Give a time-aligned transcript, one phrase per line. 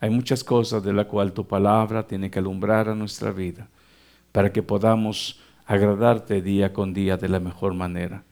[0.00, 3.68] Hay muchas cosas de la cual tu palabra tiene que alumbrar a nuestra vida
[4.32, 8.22] para que podamos agradarte día con día de la mejor manera.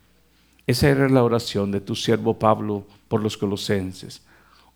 [0.66, 4.22] Esa era la oración de tu siervo Pablo por los colosenses.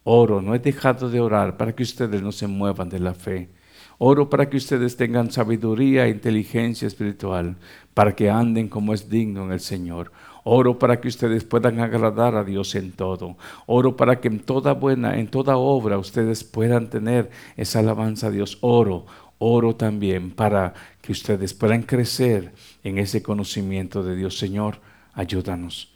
[0.04, 3.50] Oro, no he dejado de orar para que ustedes no se muevan de la fe.
[3.98, 7.56] Oro para que ustedes tengan sabiduría e inteligencia espiritual,
[7.94, 10.12] para que anden como es digno en el Señor.
[10.50, 13.36] Oro para que ustedes puedan agradar a Dios en todo.
[13.66, 17.28] Oro para que en toda buena, en toda obra, ustedes puedan tener
[17.58, 18.56] esa alabanza a Dios.
[18.62, 19.04] Oro,
[19.36, 20.72] oro también para
[21.02, 24.38] que ustedes puedan crecer en ese conocimiento de Dios.
[24.38, 24.78] Señor,
[25.12, 25.92] ayúdanos.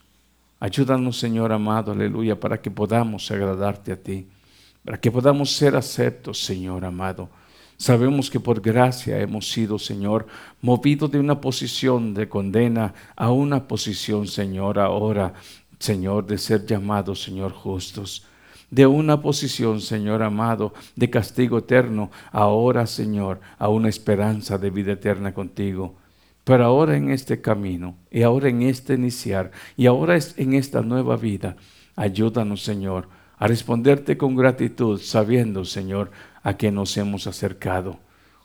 [0.60, 4.28] Ayúdanos, Señor amado, aleluya, para que podamos agradarte a ti,
[4.84, 7.30] para que podamos ser aceptos, Señor amado.
[7.82, 10.28] Sabemos que por gracia hemos sido, Señor,
[10.60, 15.34] movidos de una posición de condena a una posición, Señor, ahora,
[15.80, 18.24] Señor, de ser llamados, Señor, justos
[18.70, 24.92] de una posición, Señor amado, de castigo eterno, ahora, Señor, a una esperanza de vida
[24.92, 25.96] eterna contigo.
[26.44, 31.16] Pero ahora en este camino, y ahora en este iniciar, y ahora en esta nueva
[31.16, 31.56] vida,
[31.96, 36.12] ayúdanos, Señor, a responderte con gratitud, sabiendo, Señor,
[36.42, 37.98] a que nos hemos acercado.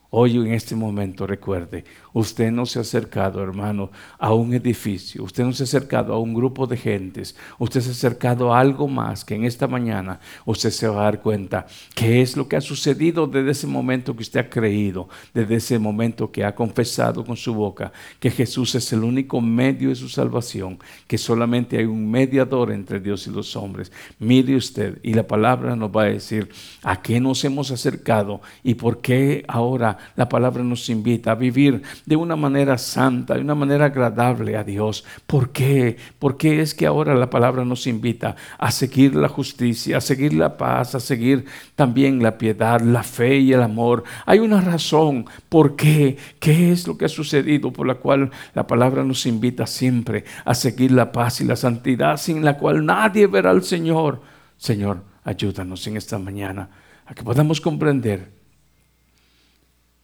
[0.10, 1.84] Hoy en este momento recuerde,
[2.18, 6.20] usted no se ha acercado, hermano, a un edificio, usted no se ha acercado a
[6.20, 10.20] un grupo de gentes, usted se ha acercado a algo más que en esta mañana.
[10.46, 14.16] Usted se va a dar cuenta qué es lo que ha sucedido desde ese momento
[14.16, 18.74] que usted ha creído, desde ese momento que ha confesado con su boca que Jesús
[18.76, 23.32] es el único medio de su salvación, que solamente hay un mediador entre Dios y
[23.32, 23.92] los hombres.
[24.20, 26.50] Mire usted y la palabra nos va a decir
[26.82, 31.84] a qué nos hemos acercado y por qué ahora la palabra nos invita a vivir
[32.08, 35.04] de una manera santa, de una manera agradable a Dios.
[35.28, 35.98] ¿Por qué?
[36.20, 40.56] Porque es que ahora la palabra nos invita a seguir la justicia, a seguir la
[40.56, 41.44] paz, a seguir
[41.76, 44.06] también la piedad, la fe y el amor.
[44.26, 46.18] Hay una razón por qué.
[46.40, 50.56] ¿Qué es lo que ha sucedido por la cual la palabra nos invita siempre a
[50.56, 54.22] seguir la paz y la santidad sin la cual nadie verá al Señor?
[54.56, 56.70] Señor, ayúdanos en esta mañana
[57.06, 58.37] a que podamos comprender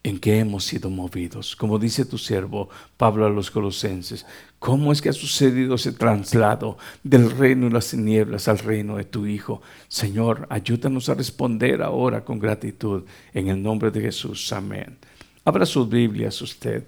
[0.04, 1.56] en qué hemos sido movidos.
[1.56, 4.26] Como dice tu siervo Pablo a los colosenses,
[4.60, 9.06] ¿cómo es que ha sucedido ese traslado del reino de las tinieblas al reino de
[9.06, 9.62] tu Hijo?
[9.88, 13.04] Señor, ayúdanos a responder ahora con gratitud
[13.34, 14.52] en el nombre de Jesús.
[14.52, 14.98] Amén.
[15.46, 16.84] Abra sus Biblias usted.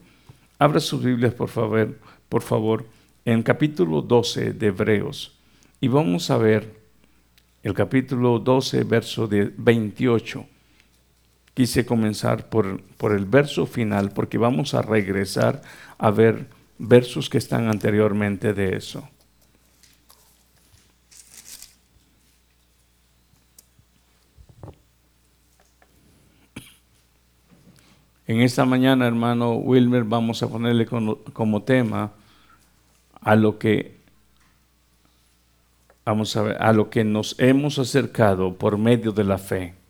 [0.60, 1.98] Abra sus Biblias, por favor,
[2.28, 2.86] por favor,
[3.24, 5.34] en capítulo 12 de Hebreos.
[5.80, 6.80] Y vamos a ver
[7.64, 10.46] el capítulo 12, verso de 28
[11.56, 15.64] quise comenzar por, por el verso final porque vamos a regresar
[15.98, 19.08] a ver versos que están anteriormente de eso.
[28.28, 32.12] En esta mañana, hermano Wilmer, vamos a ponerle como, como, tema
[33.22, 33.98] a lo que
[36.04, 39.85] vamos a ver, a lo que nos hemos acercado por medio de la fe.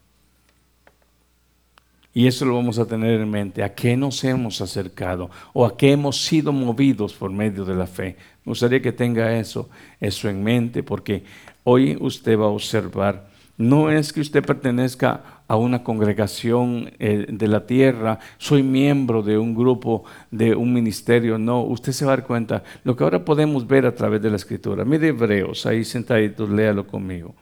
[2.18, 5.76] Y eso lo vamos a tener en mente, a qué nos hemos acercado o a
[5.76, 8.16] qué hemos sido movidos por medio de la fe.
[8.46, 11.26] Me gustaría que tenga eso, eso en mente, porque
[11.66, 13.28] hoy usted va a observar,
[13.58, 19.38] no es que usted pertenezca a una congregación eh, de la tierra, soy miembro de
[19.38, 23.26] un grupo, de un ministerio, no, usted se va a dar cuenta, lo que ahora
[23.26, 24.86] podemos ver a través de la escritura.
[24.86, 27.36] Mire Hebreos, ahí sentaditos, léalo conmigo.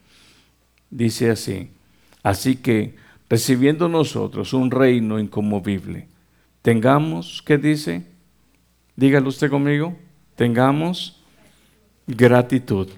[0.90, 1.70] Dice así,
[2.24, 3.03] así que
[3.34, 6.08] recibiendo nosotros un reino inconmovible.
[6.62, 8.06] Tengamos, ¿qué dice?
[8.96, 9.98] Dígalo usted conmigo,
[10.36, 11.20] tengamos
[12.06, 12.90] gratitud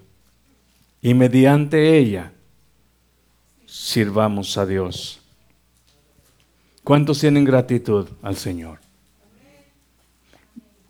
[1.02, 2.34] y mediante ella
[3.66, 5.22] sirvamos a Dios.
[6.84, 8.80] ¿Cuántos tienen gratitud al Señor?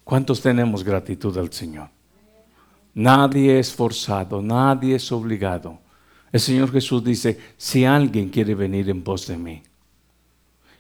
[0.03, 1.89] ¿Cuántos tenemos gratitud al Señor?
[2.95, 5.84] Nadie es forzado, nadie es obligado.
[6.35, 9.63] El Señor Jesús dice, si alguien quiere venir en pos de mí.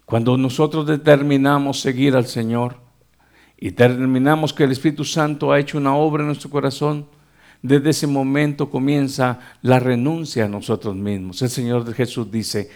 [0.03, 2.75] Cuando nosotros determinamos seguir al Señor
[3.57, 7.07] y determinamos que el Espíritu Santo ha hecho una obra en nuestro corazón,
[7.61, 11.41] desde ese momento comienza la renuncia a nosotros mismos.
[11.41, 12.69] El Señor Jesús dice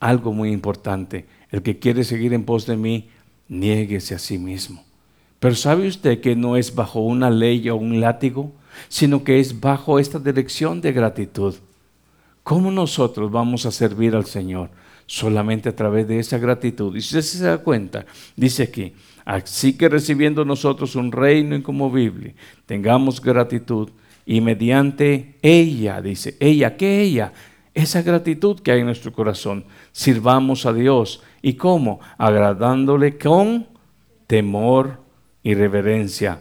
[0.00, 3.10] algo muy importante, el que quiere seguir en pos de mí,
[3.48, 4.82] niéguese a sí mismo.
[5.38, 8.52] Pero ¿sabe usted que no es bajo una ley o un látigo,
[8.88, 11.56] sino que es bajo esta dirección de gratitud?
[12.42, 14.70] ¿Cómo nosotros vamos a servir al Señor?
[15.06, 16.94] Solamente a través de esa gratitud.
[16.96, 18.06] Y si usted se da cuenta,
[18.36, 18.94] dice aquí,
[19.24, 22.34] así que recibiendo nosotros un reino incomovible,
[22.66, 23.90] tengamos gratitud
[24.24, 27.32] y mediante ella, dice, ella, ¿qué ella?
[27.74, 29.64] esa gratitud que hay en nuestro corazón.
[29.92, 31.22] Sirvamos a Dios.
[31.40, 32.00] ¿Y cómo?
[32.18, 33.66] Agradándole con
[34.26, 35.00] temor
[35.42, 36.40] y reverencia,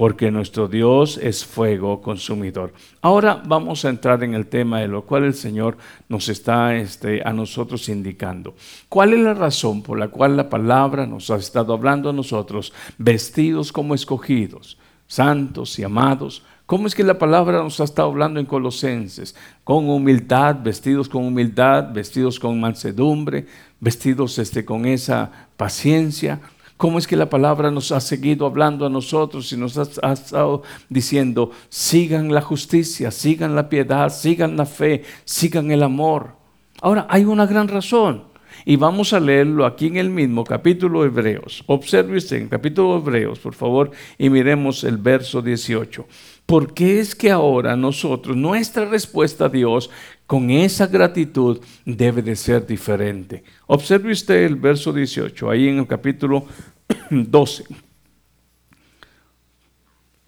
[0.00, 2.72] porque nuestro Dios es fuego consumidor.
[3.02, 5.76] Ahora vamos a entrar en el tema de lo cual el Señor
[6.08, 8.54] nos está este, a nosotros indicando.
[8.88, 12.72] ¿Cuál es la razón por la cual la palabra nos ha estado hablando a nosotros,
[12.96, 16.44] vestidos como escogidos, santos y amados?
[16.64, 19.36] ¿Cómo es que la palabra nos ha estado hablando en Colosenses?
[19.64, 23.44] Con humildad, vestidos con humildad, vestidos con mansedumbre,
[23.80, 26.40] vestidos este, con esa paciencia.
[26.80, 30.62] ¿Cómo es que la palabra nos ha seguido hablando a nosotros y nos ha, estado
[30.88, 36.36] diciendo, sigan la justicia, sigan la piedad, sigan la fe, sigan el amor?
[36.80, 38.24] Ahora, hay una gran razón.
[38.64, 41.62] Y vamos a leerlo aquí en el mismo capítulo Hebreos.
[41.66, 46.06] Observe usted en capítulo de Hebreos, por favor, y miremos el verso 18.
[46.46, 49.90] ¿Por qué es que ahora nosotros, nuestra respuesta a Dios
[50.30, 53.42] con esa gratitud debe de ser diferente?
[53.66, 56.46] Observe usted el verso 18, ahí en el capítulo
[57.10, 57.64] 12.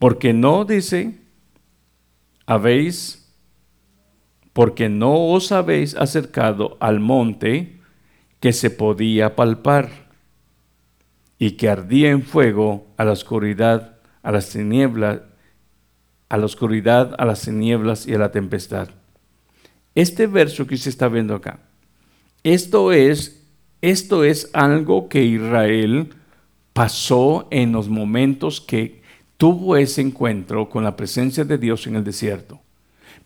[0.00, 1.20] Porque no dice,
[2.46, 3.32] habéis,
[4.52, 7.78] porque no os habéis acercado al monte
[8.40, 9.88] que se podía palpar
[11.38, 15.20] y que ardía en fuego a la oscuridad, a las tinieblas
[16.28, 18.88] a la oscuridad, a las tinieblas y a la tempestad.
[19.94, 21.60] Este verso que usted está viendo acá,
[22.42, 23.44] esto es,
[23.82, 26.14] esto es algo que Israel
[26.72, 29.02] pasó en los momentos que
[29.36, 32.60] tuvo ese encuentro con la presencia de Dios en el desierto.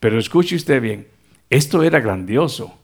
[0.00, 1.06] Pero escuche usted bien,
[1.50, 2.74] esto era grandioso.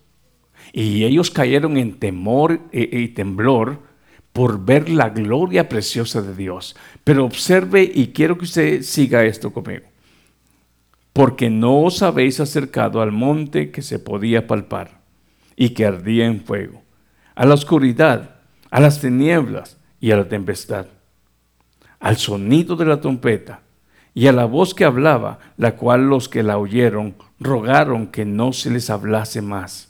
[0.73, 3.81] Y ellos cayeron en temor e, y temblor
[4.33, 6.77] por ver la gloria preciosa de Dios.
[7.05, 9.92] Pero observe y quiero que usted siga esto conmigo
[11.13, 15.03] porque no os habéis acercado al monte que se podía palpar
[15.57, 16.83] y que ardía en fuego,
[17.35, 18.37] a la oscuridad,
[18.71, 20.87] a las tinieblas y a la tempestad,
[22.01, 23.61] al sonido de la trompeta
[24.15, 28.53] y a la voz que hablaba, la cual los que la oyeron rogaron que no
[28.53, 29.89] se les hablase más.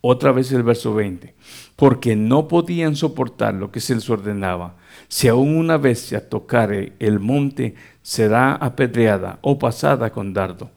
[0.00, 1.34] Otra vez el verso 20,
[1.74, 4.76] porque no podían soportar lo que se les ordenaba.
[5.08, 7.74] Si aún una bestia tocare el monte,
[8.08, 10.70] será apedreada o pasada con dardo.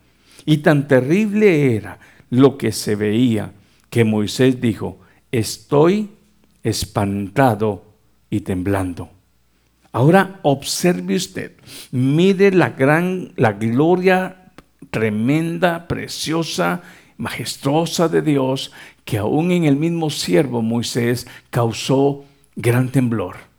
[0.44, 1.98] Y tan terrible era
[2.30, 3.54] lo que se veía
[3.90, 5.00] que Moisés dijo,
[5.32, 6.10] estoy
[6.62, 7.86] espantado
[8.30, 9.12] y temblando.
[9.94, 11.54] Ahora observe usted,
[11.92, 14.52] mire la gran, la gloria
[14.90, 16.82] tremenda, preciosa,
[17.16, 18.74] majestuosa de Dios,
[19.06, 22.26] que aún en el mismo siervo Moisés causó
[22.58, 23.51] gran temblor.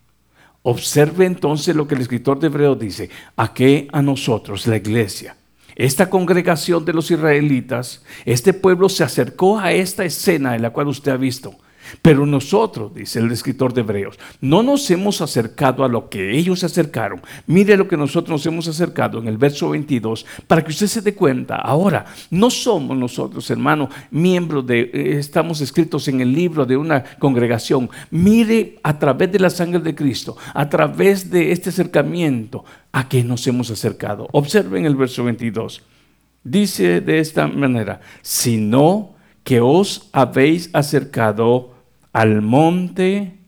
[0.63, 3.11] Observe entonces lo que el escritor de Hebreo dice.
[3.37, 5.37] ¿A qué a nosotros, la iglesia?
[5.75, 10.89] Esta congregación de los israelitas, este pueblo se acercó a esta escena en la cual
[10.89, 11.57] usted ha visto.
[12.01, 16.61] Pero nosotros, dice el escritor de Hebreos, no nos hemos acercado a lo que ellos
[16.61, 17.21] se acercaron.
[17.47, 21.03] Mire lo que nosotros nos hemos acercado en el verso 22, para que usted se
[21.03, 21.57] dé cuenta.
[21.57, 27.03] Ahora, no somos nosotros, hermano, miembros de, eh, estamos escritos en el libro de una
[27.19, 27.91] congregación.
[28.11, 33.25] Mire a través de la sangre de Cristo, a través de este acercamiento, a que
[33.25, 34.29] nos hemos acercado.
[34.33, 35.83] Observen el verso 22.
[36.45, 41.75] Dice de esta manera, sino que os habéis acercado
[42.13, 43.39] al monte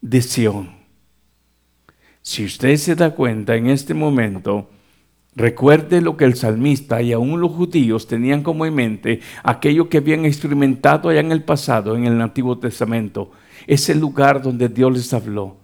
[0.00, 0.76] de Sión.
[2.22, 4.68] Si usted se da cuenta en este momento,
[5.36, 9.98] recuerde lo que el salmista y aún los judíos tenían como en mente aquello que
[9.98, 13.30] habían experimentado allá en el pasado, en el Antiguo Testamento,
[13.66, 15.58] ese lugar donde Dios les habló.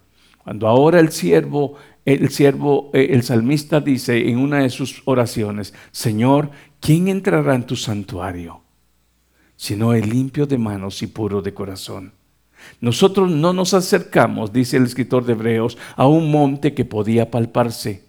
[0.44, 1.74] Cuando ahora el siervo,
[2.04, 6.50] el siervo, eh, el salmista dice en una de sus oraciones, Señor,
[6.80, 8.61] ¿quién entrará en tu santuario?
[9.62, 12.14] Sino el limpio de manos y puro de corazón.
[12.80, 18.02] Nosotros no nos acercamos, dice el escritor de Hebreos, a un monte que podía palparse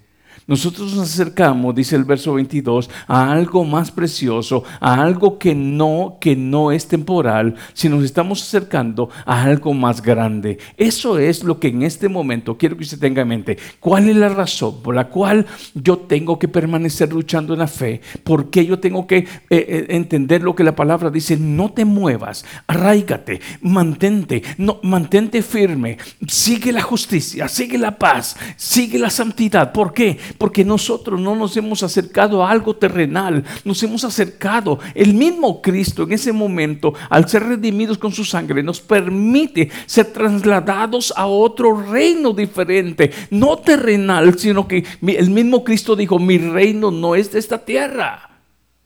[0.48, 6.18] nosotros nos acercamos, dice el verso 22, a algo más precioso, a algo que no,
[6.20, 10.58] que no es temporal, sino nos estamos acercando a algo más grande.
[10.78, 13.58] Eso es lo que en este momento quiero que usted tenga en mente.
[13.80, 18.02] ¿Cuál es la razón por la cual yo tengo que permanecer luchando en la fe?
[18.24, 21.38] ¿Por qué yo tengo que eh, eh, entender lo que la palabra dice?
[21.38, 24.44] No te muevas, arraigate, mantente,
[24.82, 25.98] mantente firme,
[26.28, 29.72] sigue la justicia, sigue la paz, sigue la santidad.
[29.72, 30.18] ¿Por qué?
[30.38, 34.80] Porque nosotros no nos hemos acercado a algo terrenal, nos hemos acercado.
[34.94, 40.08] El mismo Cristo en ese momento, al ser redimidos con su sangre, nos permite ser
[40.08, 46.92] trasladados a otro reino diferente, no terrenal, sino que el mismo Cristo dijo, mi reino
[46.92, 48.30] no es de esta tierra.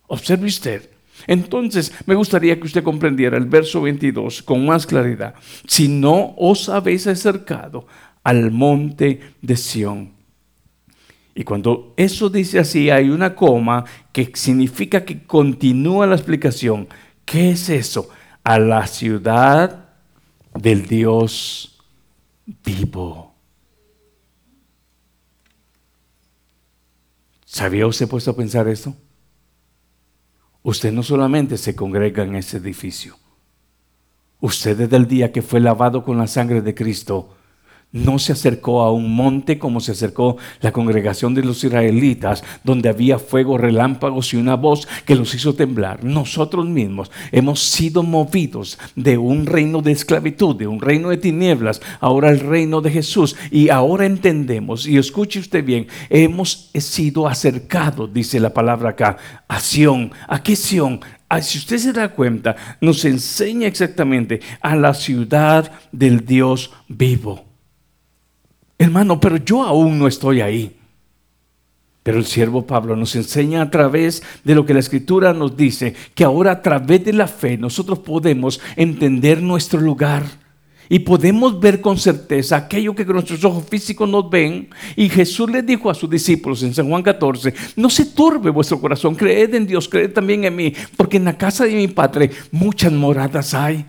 [0.07, 0.89] Observe usted.
[1.25, 5.35] Entonces, me gustaría que usted comprendiera el verso 22 con más claridad.
[5.65, 7.87] Si no os habéis acercado
[8.23, 10.16] al monte de Sión.
[11.37, 16.87] Y cuando eso dice así, hay una coma que significa que continúa la explicación.
[17.25, 18.09] ¿Qué es eso?
[18.43, 19.89] A la ciudad
[20.55, 21.77] del Dios
[22.65, 23.35] vivo.
[27.45, 28.95] ¿Sabía usted puesto a pensar esto?
[30.63, 33.15] Usted no solamente se congrega en ese edificio.
[34.39, 37.36] Usted desde el día que fue lavado con la sangre de Cristo,
[37.91, 42.89] no se acercó a un monte como se acercó la congregación de los israelitas, donde
[42.89, 46.03] había fuego, relámpagos y una voz que los hizo temblar.
[46.03, 51.81] Nosotros mismos hemos sido movidos de un reino de esclavitud, de un reino de tinieblas,
[51.99, 53.35] ahora el reino de Jesús.
[53.51, 59.17] Y ahora entendemos, y escuche usted bien, hemos sido acercados, dice la palabra acá,
[59.47, 60.11] a Sión.
[60.27, 60.99] ¿A qué Sión?
[61.29, 67.46] Ah, si usted se da cuenta, nos enseña exactamente a la ciudad del Dios vivo.
[68.77, 70.77] Hermano, pero yo aún no estoy ahí.
[72.03, 75.93] Pero el siervo Pablo nos enseña a través de lo que la escritura nos dice,
[76.15, 80.23] que ahora a través de la fe nosotros podemos entender nuestro lugar
[80.89, 84.69] y podemos ver con certeza aquello que nuestros ojos físicos nos ven.
[84.95, 88.79] Y Jesús le dijo a sus discípulos en San Juan 14, no se turbe vuestro
[88.79, 92.31] corazón, creed en Dios, creed también en mí, porque en la casa de mi Padre
[92.51, 93.85] muchas moradas hay.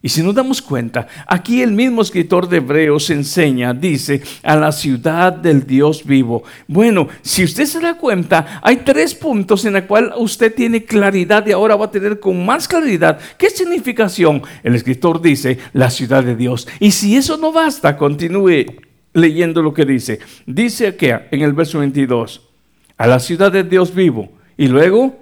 [0.00, 4.70] Y si nos damos cuenta, aquí el mismo escritor de Hebreos enseña, dice, a la
[4.70, 6.44] ciudad del Dios vivo.
[6.68, 11.44] Bueno, si usted se da cuenta, hay tres puntos en los cuales usted tiene claridad
[11.46, 14.42] y ahora va a tener con más claridad qué significación.
[14.62, 16.68] El escritor dice, la ciudad de Dios.
[16.78, 18.66] Y si eso no basta, continúe
[19.12, 20.20] leyendo lo que dice.
[20.46, 22.48] Dice que en el verso 22,
[22.96, 24.30] a la ciudad de Dios vivo.
[24.56, 25.18] Y luego,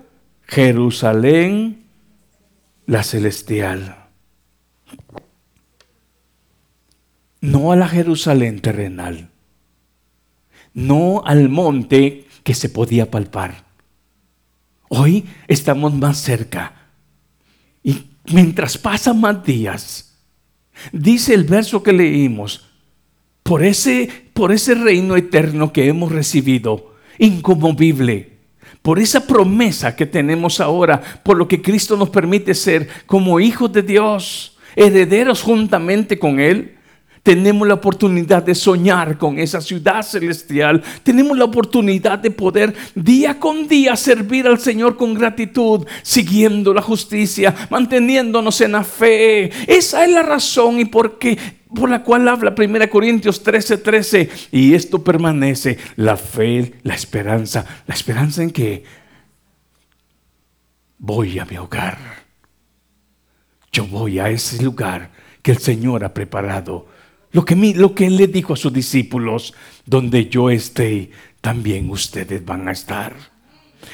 [0.46, 1.84] Jerusalén,
[2.84, 4.05] la celestial
[7.40, 9.30] no a la Jerusalén terrenal,
[10.74, 13.64] no al monte que se podía palpar.
[14.88, 16.88] Hoy estamos más cerca.
[17.82, 20.16] Y mientras pasan más días,
[20.92, 22.66] dice el verso que leímos,
[23.42, 28.38] por ese, por ese reino eterno que hemos recibido, inconmovible,
[28.82, 33.72] por esa promesa que tenemos ahora, por lo que Cristo nos permite ser como hijos
[33.72, 36.76] de Dios, herederos juntamente con Él,
[37.22, 40.80] tenemos la oportunidad de soñar con esa ciudad celestial.
[41.02, 46.82] Tenemos la oportunidad de poder día con día servir al Señor con gratitud, siguiendo la
[46.82, 49.50] justicia, manteniéndonos en la fe.
[49.66, 51.36] Esa es la razón y por qué
[51.74, 54.30] por la cual habla 1 Corintios 13, 13.
[54.52, 57.66] Y esto permanece, la fe, la esperanza.
[57.88, 58.84] ¿La esperanza en que
[60.98, 62.25] Voy a mi hogar.
[63.76, 65.10] Yo voy a ese lugar
[65.42, 66.86] que el Señor ha preparado
[67.32, 69.52] lo que, lo que Él le dijo a sus discípulos,
[69.84, 71.10] donde yo esté,
[71.42, 73.12] también ustedes van a estar.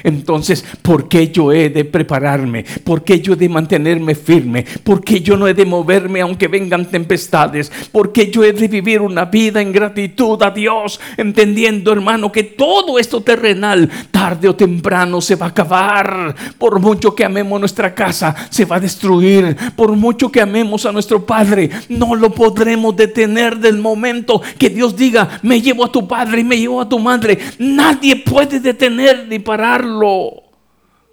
[0.04, 2.64] Entonces, ¿por qué yo he de prepararme?
[2.84, 4.64] ¿Por qué yo he de mantenerme firme?
[4.82, 7.70] ¿Por qué yo no he de moverme aunque vengan tempestades?
[7.90, 11.00] ¿Por qué yo he de vivir una vida en gratitud a Dios?
[11.16, 16.34] Entendiendo, hermano, que todo esto terrenal, tarde o temprano, se va a acabar.
[16.58, 19.56] Por mucho que amemos nuestra casa, se va a destruir.
[19.76, 24.96] Por mucho que amemos a nuestro Padre, no lo podremos detener del momento que Dios
[24.96, 27.38] diga, me llevo a tu Padre y me llevo a tu Madre.
[27.58, 29.38] Nadie puede detener ni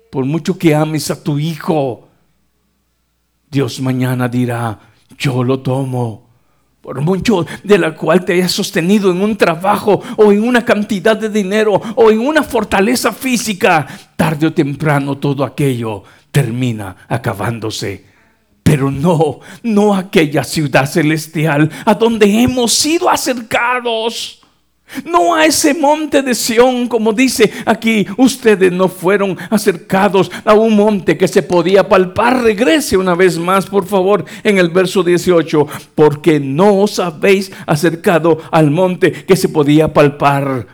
[0.10, 2.08] por mucho que ames a tu hijo,
[3.50, 4.80] Dios mañana dirá,
[5.18, 6.30] yo lo tomo.
[6.82, 11.18] Por mucho de la cual te hayas sostenido en un trabajo o en una cantidad
[11.18, 18.06] de dinero o en una fortaleza física, tarde o temprano todo aquello termina acabándose.
[18.64, 24.38] Pero no, no aquella ciudad celestial a donde hemos sido acercados.
[25.05, 30.75] No a ese monte de Sión, como dice aquí, ustedes no fueron acercados a un
[30.75, 32.41] monte que se podía palpar.
[32.41, 38.39] Regrese una vez más, por favor, en el verso 18, porque no os habéis acercado
[38.51, 40.67] al monte que se podía palpar,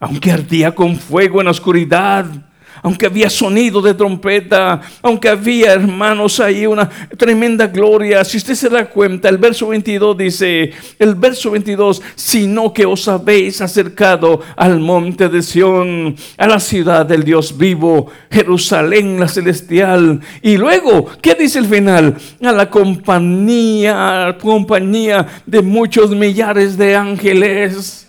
[0.00, 2.51] aunque ardía con fuego en la oscuridad
[2.82, 8.24] aunque había sonido de trompeta, aunque había, hermanos, ahí una tremenda gloria.
[8.24, 13.06] Si usted se da cuenta, el verso 22 dice, el verso 22, sino que os
[13.08, 20.20] habéis acercado al monte de Sión, a la ciudad del Dios vivo, Jerusalén la celestial.
[20.42, 22.16] Y luego, ¿qué dice el final?
[22.42, 28.08] A la compañía, compañía de muchos millares de ángeles.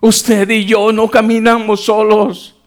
[0.00, 2.57] Usted y yo no caminamos solos.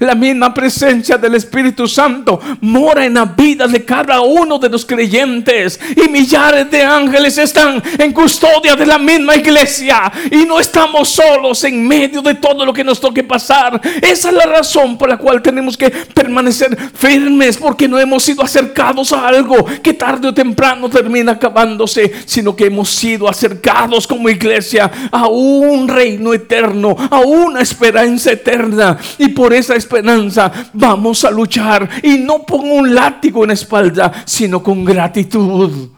[0.00, 4.84] La misma presencia del Espíritu Santo mora en la vida de cada uno de los
[4.84, 5.80] creyentes.
[5.96, 10.12] Y millares de ángeles están en custodia de la misma iglesia.
[10.30, 13.80] Y no estamos solos en medio de todo lo que nos toque pasar.
[14.02, 17.56] Esa es la razón por la cual tenemos que permanecer firmes.
[17.56, 22.12] Porque no hemos sido acercados a algo que tarde o temprano termina acabándose.
[22.26, 26.94] Sino que hemos sido acercados como iglesia a un reino eterno.
[27.10, 28.98] A una esperanza eterna.
[29.16, 34.12] Y por esa esperanza vamos a luchar y no con un látigo en la espalda,
[34.24, 35.97] sino con gratitud.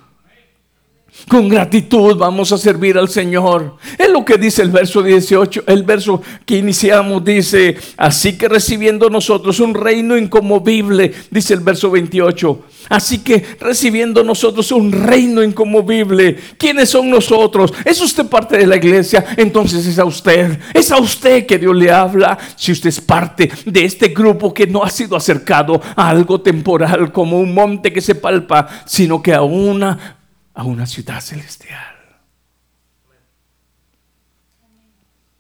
[1.29, 3.77] Con gratitud vamos a servir al Señor.
[3.99, 9.09] Es lo que dice el verso 18, el verso que iniciamos dice, así que recibiendo
[9.11, 12.65] nosotros un reino incomovible, dice el verso 28.
[12.89, 17.73] Así que recibiendo nosotros un reino incomovible, ¿quiénes son nosotros?
[17.85, 19.25] ¿Es usted parte de la iglesia?
[19.37, 22.37] Entonces es a usted, es a usted que Dios le habla.
[22.57, 27.13] Si usted es parte de este grupo que no ha sido acercado a algo temporal
[27.13, 30.20] como un monte que se palpa, sino que a una
[30.61, 31.97] a una ciudad celestial.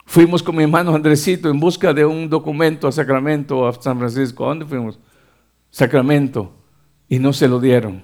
[0.07, 4.47] Fuimos con mi hermano Andresito en busca de un documento a Sacramento, a San Francisco.
[4.47, 4.99] ¿A dónde fuimos?
[5.71, 6.55] Sacramento.
[7.07, 8.03] Y no se lo dieron.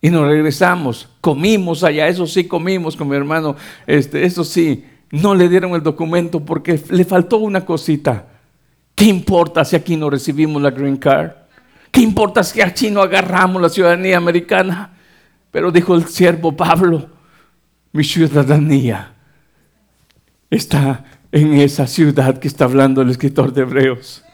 [0.00, 1.08] Y nos regresamos.
[1.20, 3.56] Comimos allá, eso sí comimos con mi hermano.
[3.84, 8.28] Este, eso sí, no le dieron el documento porque le faltó una cosita.
[8.94, 11.32] ¿Qué importa si aquí no recibimos la green card?
[11.90, 14.98] ¿Qué importa si aquí no agarramos la ciudadanía americana?
[15.52, 17.08] Pero dijo el siervo Pablo,
[17.92, 19.12] mi ciudadanía
[20.50, 24.24] está en esa ciudad que está hablando el escritor de Hebreos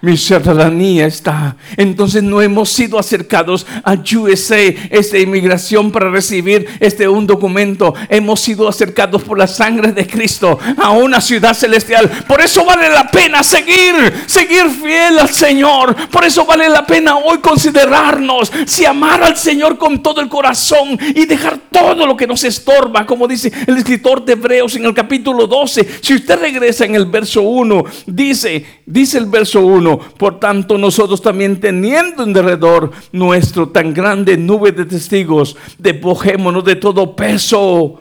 [0.00, 1.56] mi ciudadanía está.
[1.76, 7.94] Entonces no hemos sido acercados a USA, esta inmigración para recibir este un documento.
[8.08, 12.10] Hemos sido acercados por la sangre de Cristo a una ciudad celestial.
[12.26, 13.94] Por eso vale la pena seguir,
[14.26, 15.94] seguir fiel al Señor.
[16.08, 20.98] Por eso vale la pena hoy considerarnos si amar al Señor con todo el corazón
[21.14, 24.94] y dejar todo lo que nos estorba, como dice el escritor de Hebreos en el
[24.94, 25.86] capítulo 12.
[26.00, 29.83] Si usted regresa en el verso 1, dice, dice el verso 1
[30.16, 36.76] por tanto, nosotros también teniendo en derredor nuestro tan grande nube de testigos, despojémonos de
[36.76, 38.00] todo peso.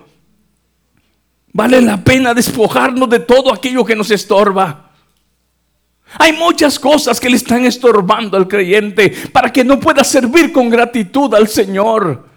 [1.51, 4.91] Vale la pena despojarnos de todo aquello que nos estorba.
[6.19, 10.69] Hay muchas cosas que le están estorbando al creyente para que no pueda servir con
[10.69, 12.32] gratitud al Señor.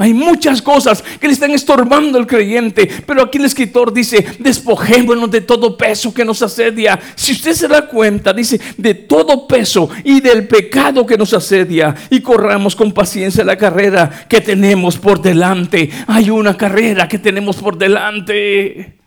[0.00, 5.28] Hay muchas cosas que le están estorbando al creyente, pero aquí el escritor dice, despojémonos
[5.28, 7.00] de todo peso que nos asedia.
[7.16, 11.96] Si usted se da cuenta, dice, de todo peso y del pecado que nos asedia
[12.10, 15.90] y corramos con paciencia la carrera que tenemos por delante.
[16.06, 19.00] Hay una carrera que tenemos por delante.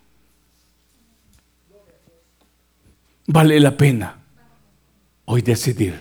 [3.28, 4.18] Vale la pena
[5.24, 5.98] hoy decidir.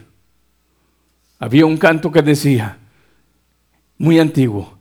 [1.40, 2.78] Había un canto que decía,
[3.98, 4.81] muy antiguo,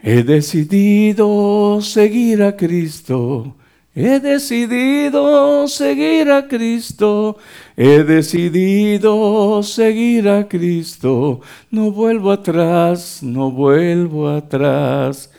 [0.00, 3.56] He decidido seguir a Cristo.
[3.94, 7.36] He decidido seguir a Cristo.
[7.76, 11.40] He decidido seguir a Cristo.
[11.70, 15.32] No vuelvo atrás, no vuelvo atrás.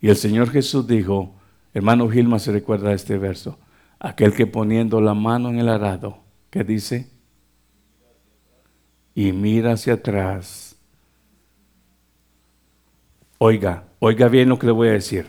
[0.00, 1.32] Y el Señor Jesús dijo,
[1.72, 3.58] hermano Gilma se recuerda este verso,
[4.00, 6.18] aquel que poniendo la mano en el arado,
[6.50, 7.08] ¿qué dice?
[9.14, 10.74] Y mira hacia atrás.
[13.38, 15.26] Oiga, Oiga bien lo que le voy a decir.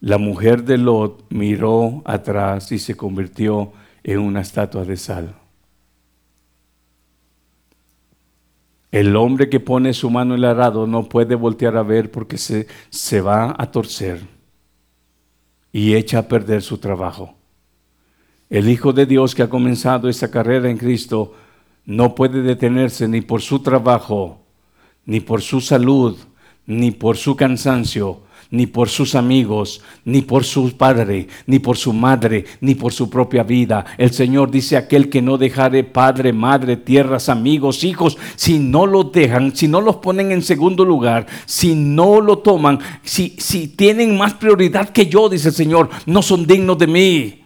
[0.00, 3.72] La mujer de Lot miró atrás y se convirtió
[4.04, 5.34] en una estatua de sal.
[8.90, 12.36] El hombre que pone su mano en el arado no puede voltear a ver porque
[12.36, 14.20] se, se va a torcer
[15.72, 17.34] y echa a perder su trabajo.
[18.50, 21.34] El Hijo de Dios que ha comenzado esta carrera en Cristo
[21.86, 24.42] no puede detenerse ni por su trabajo,
[25.06, 26.16] ni por su salud,
[26.66, 31.92] ni por su cansancio, ni por sus amigos, ni por su padre, ni por su
[31.92, 33.84] madre, ni por su propia vida.
[33.98, 39.04] El Señor dice, aquel que no dejare padre, madre, tierras, amigos, hijos, si no lo
[39.04, 44.16] dejan, si no los ponen en segundo lugar, si no lo toman, si, si tienen
[44.16, 47.42] más prioridad que yo, dice el Señor, no son dignos de mí.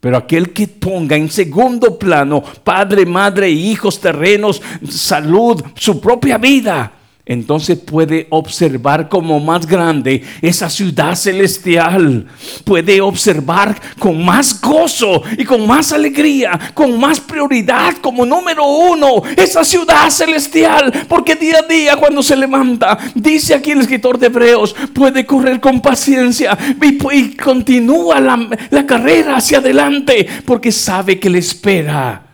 [0.00, 6.92] Pero aquel que ponga en segundo plano padre, madre, hijos, terrenos, salud, su propia vida,
[7.28, 12.28] entonces puede observar como más grande esa ciudad celestial.
[12.64, 19.24] Puede observar con más gozo y con más alegría, con más prioridad como número uno
[19.36, 20.92] esa ciudad celestial.
[21.08, 25.58] Porque día a día cuando se levanta, dice aquí el escritor de Hebreos, puede correr
[25.60, 32.24] con paciencia y, continúa la, la carrera hacia adelante porque sabe que le espera,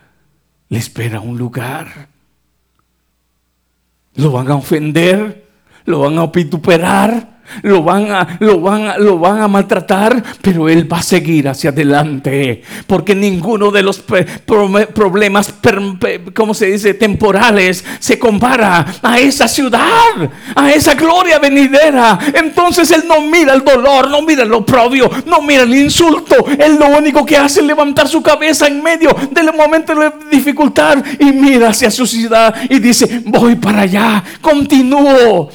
[0.69, 2.12] le espera un lugar.
[4.15, 5.47] Lo van a ofender,
[5.85, 10.69] lo van a pituperar, lo van a, lo van a, lo van a maltratar, pero
[10.69, 14.03] él va a seguir hacia adelante, porque ninguno de los
[14.93, 15.53] problemas,
[16.33, 19.83] ¿cómo se dice?, temporales se compara a esa ciudad,
[20.55, 22.17] a esa gloria venidera.
[22.33, 26.45] Entonces él no mira el dolor, no mira lo oprobio, no mira el insulto.
[26.57, 31.03] Él lo único que hace es levantar su cabeza en medio del momento de dificultad
[31.19, 35.49] y mira hacia su ciudad y dice, voy para allá, continúo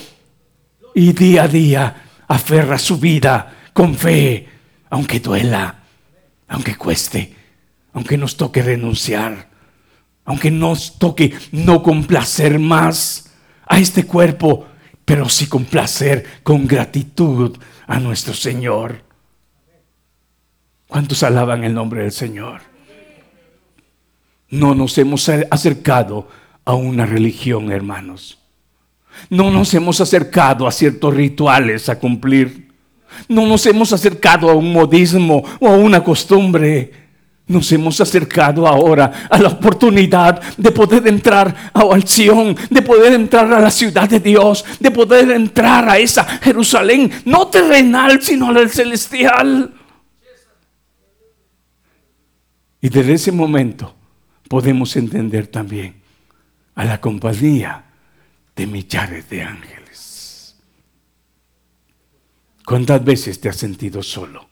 [0.98, 4.48] y día a día aferra su vida con fe,
[4.90, 5.84] aunque duela,
[6.48, 7.36] aunque cueste,
[7.92, 9.48] aunque nos toque renunciar,
[10.24, 13.30] aunque nos toque no complacer más
[13.68, 14.66] a este cuerpo,
[15.04, 17.56] pero sí complacer con gratitud
[17.86, 19.04] a nuestro Señor.
[20.88, 22.62] ¿Cuántos alaban el nombre del Señor?
[24.50, 26.28] No nos hemos acercado
[26.64, 28.37] a una religión, hermanos.
[29.30, 32.68] No nos hemos acercado a ciertos rituales a cumplir.
[33.28, 36.92] No nos hemos acercado a un modismo o a una costumbre.
[37.46, 43.50] Nos hemos acercado ahora a la oportunidad de poder entrar a Alción, de poder entrar
[43.52, 48.52] a la ciudad de Dios, de poder entrar a esa Jerusalén, no terrenal, sino a
[48.52, 49.72] la celestial.
[52.80, 53.94] Y desde ese momento
[54.46, 55.96] podemos entender también
[56.74, 57.87] a la compañía
[58.58, 60.56] de millares de ángeles.
[62.66, 64.48] ¿Cuántas veces te has sentido solo?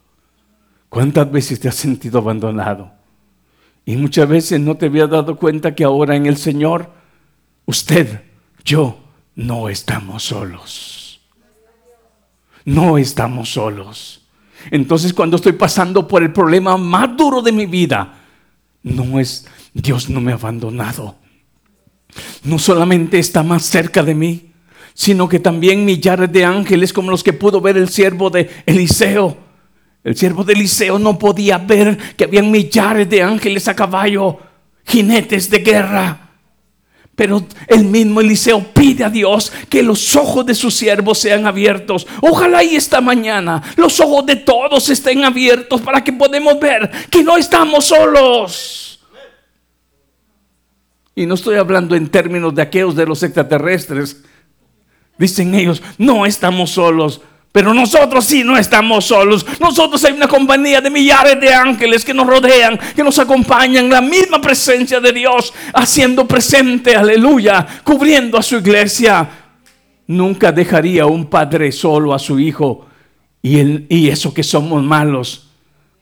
[0.89, 2.93] ¿Cuántas veces te has sentido abandonado?
[3.85, 6.89] Y muchas veces no te había dado cuenta que ahora en el Señor,
[7.67, 8.23] usted,
[8.65, 9.01] yo,
[9.35, 11.21] no estamos solos.
[12.65, 14.23] No estamos solos.
[14.71, 18.21] Entonces cuando estoy pasando por el problema más duro de mi vida,
[18.85, 21.17] no es, Dios no me ha abandonado
[22.45, 24.53] no solamente está más cerca de mí,
[24.95, 29.37] sino que también millares de ángeles como los que pudo ver el siervo de Eliseo.
[30.03, 34.39] El siervo de Eliseo no podía ver que habían millares de ángeles a caballo,
[34.87, 36.27] jinetes de guerra.
[37.17, 42.07] Pero el mismo Eliseo pide a Dios que los ojos de sus siervos sean abiertos.
[42.21, 47.25] Ojalá y esta mañana los ojos de todos estén abiertos para que podamos ver que
[47.25, 48.96] no estamos solos.
[51.19, 54.23] Y no estoy hablando en términos de aquellos de los extraterrestres.
[55.17, 57.23] Dicen ellos, no estamos solos.
[57.53, 59.47] Pero nosotros sí no estamos solos.
[59.59, 64.03] Nosotros hay una compañía de millares de ángeles que nos rodean, que nos acompañan, la
[64.03, 69.27] misma presencia de Dios, haciendo presente, aleluya, cubriendo a su iglesia.
[70.09, 72.85] Nunca dejaría un padre solo a su hijo
[73.41, 75.49] y, y eso que somos malos.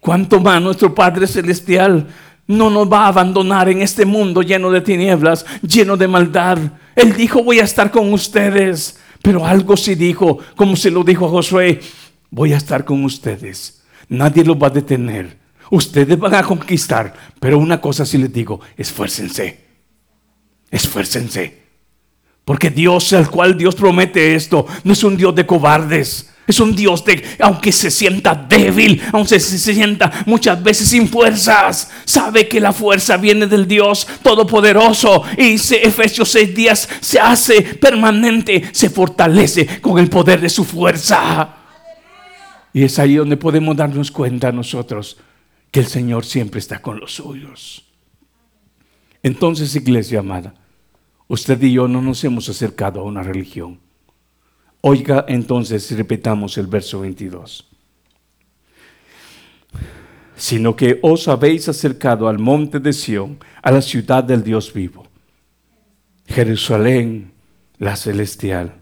[0.01, 2.09] ¿Cuánto más nuestro Padre Celestial
[2.47, 6.59] no nos va a abandonar en este mundo lleno de tinieblas, lleno de maldad.
[6.95, 8.99] Él dijo, voy a estar con ustedes.
[9.23, 11.81] Pero algo sí dijo, como se lo dijo a Josué,
[12.31, 13.83] voy a estar con ustedes.
[14.09, 15.39] Nadie los va a detener.
[15.71, 17.15] Ustedes van a conquistar.
[17.41, 19.65] Pero una cosa sí les digo, esfuércense.
[20.71, 21.63] Esfuércense.
[22.45, 26.34] Porque Dios, al cual Dios promete esto, no es un Dios de cobardes.
[26.47, 31.91] Es un Dios de, aunque se sienta débil, aunque se sienta muchas veces sin fuerzas,
[32.05, 35.23] sabe que la fuerza viene del Dios Todopoderoso.
[35.39, 41.57] Y Efesios 6 días se hace permanente, se fortalece con el poder de su fuerza.
[42.75, 45.17] Y es ahí donde podemos darnos cuenta nosotros
[45.71, 47.85] que el Señor siempre está con los suyos.
[49.23, 50.55] Entonces, iglesia amada,
[51.29, 53.81] usted y yo no nos hemos acercado a una religión.
[54.87, 57.67] Oiga entonces, repetamos el verso 22.
[60.37, 65.07] Sino que os habéis acercado al monte de Sión, a la ciudad del Dios vivo,
[66.27, 67.33] Jerusalén,
[67.79, 68.75] la celestial,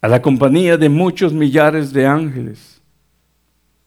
[0.00, 2.80] a la compañía de muchos millares de ángeles.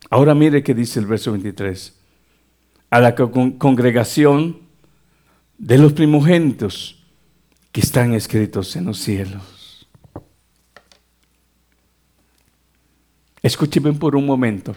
[0.08, 2.00] Ahora mire qué dice el verso 23.
[2.88, 4.60] A la congregación
[5.58, 7.04] de los primogénitos
[7.72, 9.55] que están escritos en los cielos
[13.46, 14.74] Escúcheme por un momento.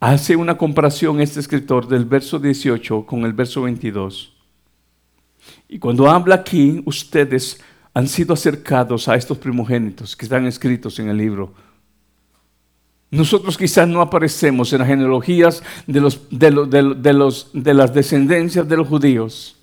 [0.00, 4.32] Hace una comparación este escritor del verso 18 con el verso 22.
[5.68, 7.60] Y cuando habla aquí, ustedes
[7.92, 11.52] han sido acercados a estos primogénitos que están escritos en el libro.
[13.10, 18.76] Nosotros quizás no aparecemos en las genealogías de, los, de, los, de, las descendencias de
[18.78, 19.55] los judíos,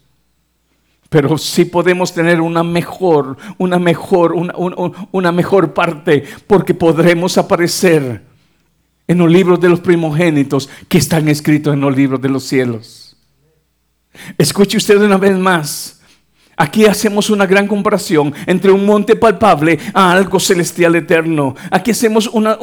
[1.13, 4.55] pero sí podemos tener una mejor, una mejor, una,
[5.11, 8.23] una mejor parte, porque podremos aparecer
[9.07, 13.15] en los libros de los primogénitos que están escritos en los libros de los cielos.
[14.39, 16.01] Escuche usted una vez más.
[16.55, 21.55] Aquí hacemos una gran comparación entre un monte palpable a algo celestial eterno.
[21.71, 22.57] Aquí hacemos una,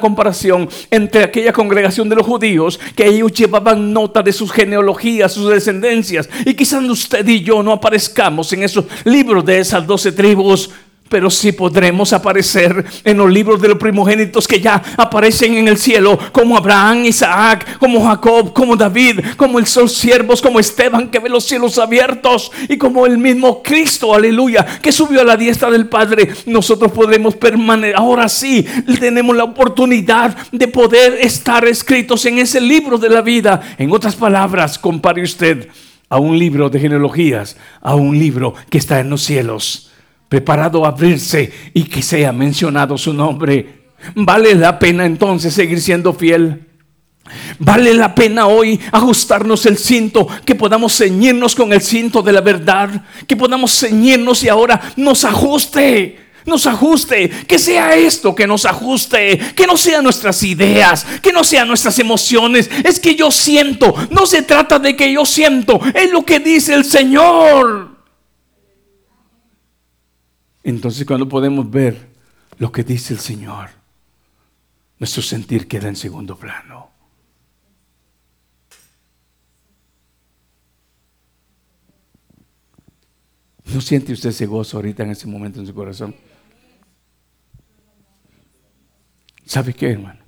[0.00, 5.48] comparación entre aquella congregación de los judíos que ellos llevaban nota de sus genealogías, sus
[5.48, 6.28] descendencias.
[6.44, 10.70] Y quizás usted y yo no aparezcamos en esos libros de esas doce tribus
[11.08, 15.76] pero sí podremos aparecer en los libros de los primogénitos que ya aparecen en el
[15.76, 21.18] cielo, como Abraham, Isaac, como Jacob, como David, como el sol siervos, como Esteban que
[21.18, 25.70] ve los cielos abiertos y como el mismo Cristo, aleluya, que subió a la diestra
[25.70, 26.28] del Padre.
[26.46, 28.66] Nosotros podremos permanecer, ahora sí,
[28.98, 33.60] tenemos la oportunidad de poder estar escritos en ese libro de la vida.
[33.78, 35.68] En otras palabras, compare usted
[36.08, 39.86] a un libro de genealogías, a un libro que está en los cielos
[40.28, 43.86] preparado a abrirse y que sea mencionado su nombre.
[44.14, 46.66] ¿Vale la pena entonces seguir siendo fiel?
[47.58, 52.40] Vale la pena hoy ajustarnos el cinto, que podamos ceñirnos con el cinto de la
[52.40, 58.64] verdad, que podamos ceñirnos y ahora nos ajuste, nos ajuste, que sea esto que nos
[58.64, 63.92] ajuste, que no sean nuestras ideas, que no sean nuestras emociones, es que yo siento,
[64.10, 67.95] no se trata de que yo siento, es lo que dice el Señor.
[70.66, 72.08] Entonces cuando podemos ver
[72.58, 73.70] lo que dice el Señor,
[74.98, 76.90] nuestro sentir queda en segundo plano.
[83.72, 86.16] ¿No siente usted ese gozo ahorita en ese momento en su corazón?
[89.44, 90.24] ¿Sabe qué, hermano?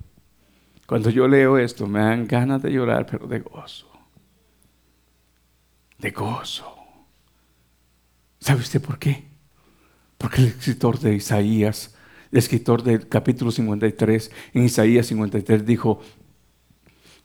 [0.87, 3.91] Cuando yo leo esto me dan ganas de llorar, pero de gozo.
[5.97, 6.77] De gozo.
[8.39, 9.28] ¿Sabe usted por qué?
[10.19, 11.95] Porque el escritor de Isaías,
[12.31, 16.01] el escritor del capítulo 53, en Isaías 53 dijo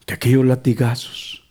[0.05, 1.43] que aquellos latigazos,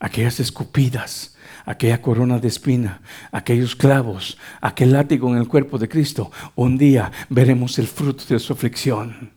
[0.00, 6.32] aquellas escupidas, aquella corona de espina, aquellos clavos, aquel látigo en el cuerpo de Cristo,
[6.56, 9.30] un día veremos el fruto de su aflicción.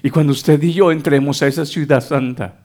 [0.00, 2.63] Y cuando usted y yo entremos a esa ciudad santa,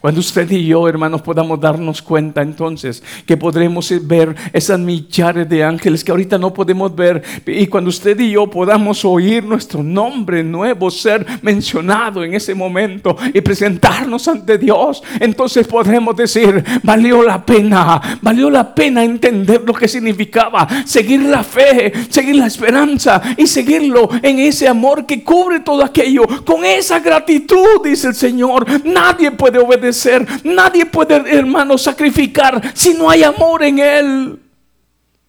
[0.00, 5.64] cuando usted y yo, hermanos, podamos darnos cuenta entonces que podremos ver esas millares de
[5.64, 7.22] ángeles que ahorita no podemos ver.
[7.46, 13.16] Y cuando usted y yo podamos oír nuestro nombre nuevo ser mencionado en ese momento
[13.32, 19.74] y presentarnos ante Dios, entonces podremos decir, valió la pena, valió la pena entender lo
[19.74, 25.60] que significaba seguir la fe, seguir la esperanza y seguirlo en ese amor que cubre
[25.60, 26.26] todo aquello.
[26.44, 30.26] Con esa gratitud, dice el Señor, nadie puede obedecer.
[30.44, 34.38] Nadie puede, hermano, sacrificar si no hay amor en Él.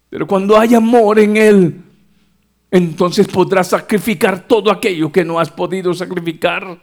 [0.10, 1.82] Pero cuando hay amor en Él,
[2.70, 6.78] entonces podrás sacrificar todo aquello que no has podido sacrificar.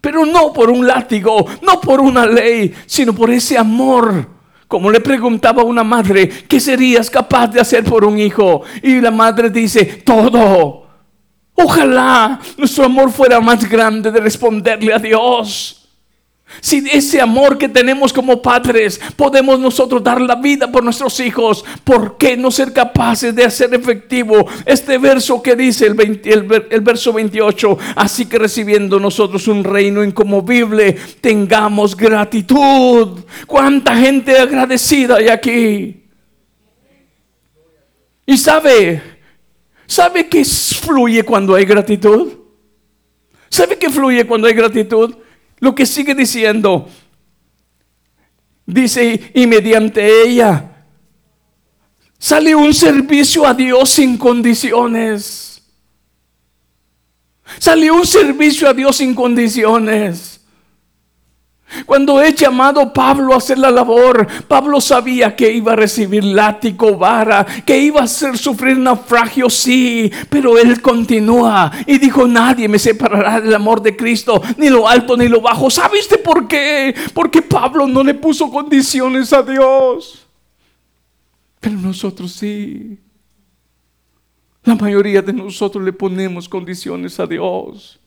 [0.00, 4.34] Pero no por un látigo, no por una ley, sino por ese amor.
[4.68, 8.62] Como le preguntaba a una madre, ¿qué serías capaz de hacer por un hijo?
[8.82, 10.86] Y la madre dice, todo.
[11.54, 15.85] Ojalá nuestro amor fuera más grande de responderle a Dios.
[16.60, 21.64] Si ese amor que tenemos como padres podemos nosotros dar la vida por nuestros hijos,
[21.84, 27.12] ¿por qué no ser capaces de hacer efectivo este verso que dice el, el, verso
[27.12, 27.78] 28?
[27.96, 33.20] Así que recibiendo nosotros un reino incomovible, tengamos gratitud.
[33.46, 36.04] ¿Cuánta gente agradecida hay aquí?
[38.24, 39.02] Y sabe,
[39.86, 42.32] ¿sabe qué fluye cuando hay gratitud?
[43.48, 45.14] ¿Sabe qué fluye cuando hay gratitud?
[45.58, 46.88] Lo que sigue diciendo,
[48.66, 50.72] dice, y mediante ella
[52.18, 55.62] sale un servicio a Dios sin condiciones.
[57.58, 60.35] Salió un servicio a Dios sin condiciones.
[61.84, 66.96] Cuando he llamado Pablo a hacer la labor, Pablo sabía que iba a recibir látigo,
[66.96, 72.78] vara, que iba a hacer sufrir naufragio, sí, pero él continúa y dijo, nadie me
[72.78, 75.68] separará del amor de Cristo, ni lo alto ni lo bajo.
[75.68, 76.94] ¿Sabe usted por qué?
[77.12, 80.26] Porque Pablo no le puso condiciones a Dios.
[81.60, 82.98] Pero nosotros sí.
[84.62, 88.00] La mayoría de nosotros le ponemos condiciones a Dios.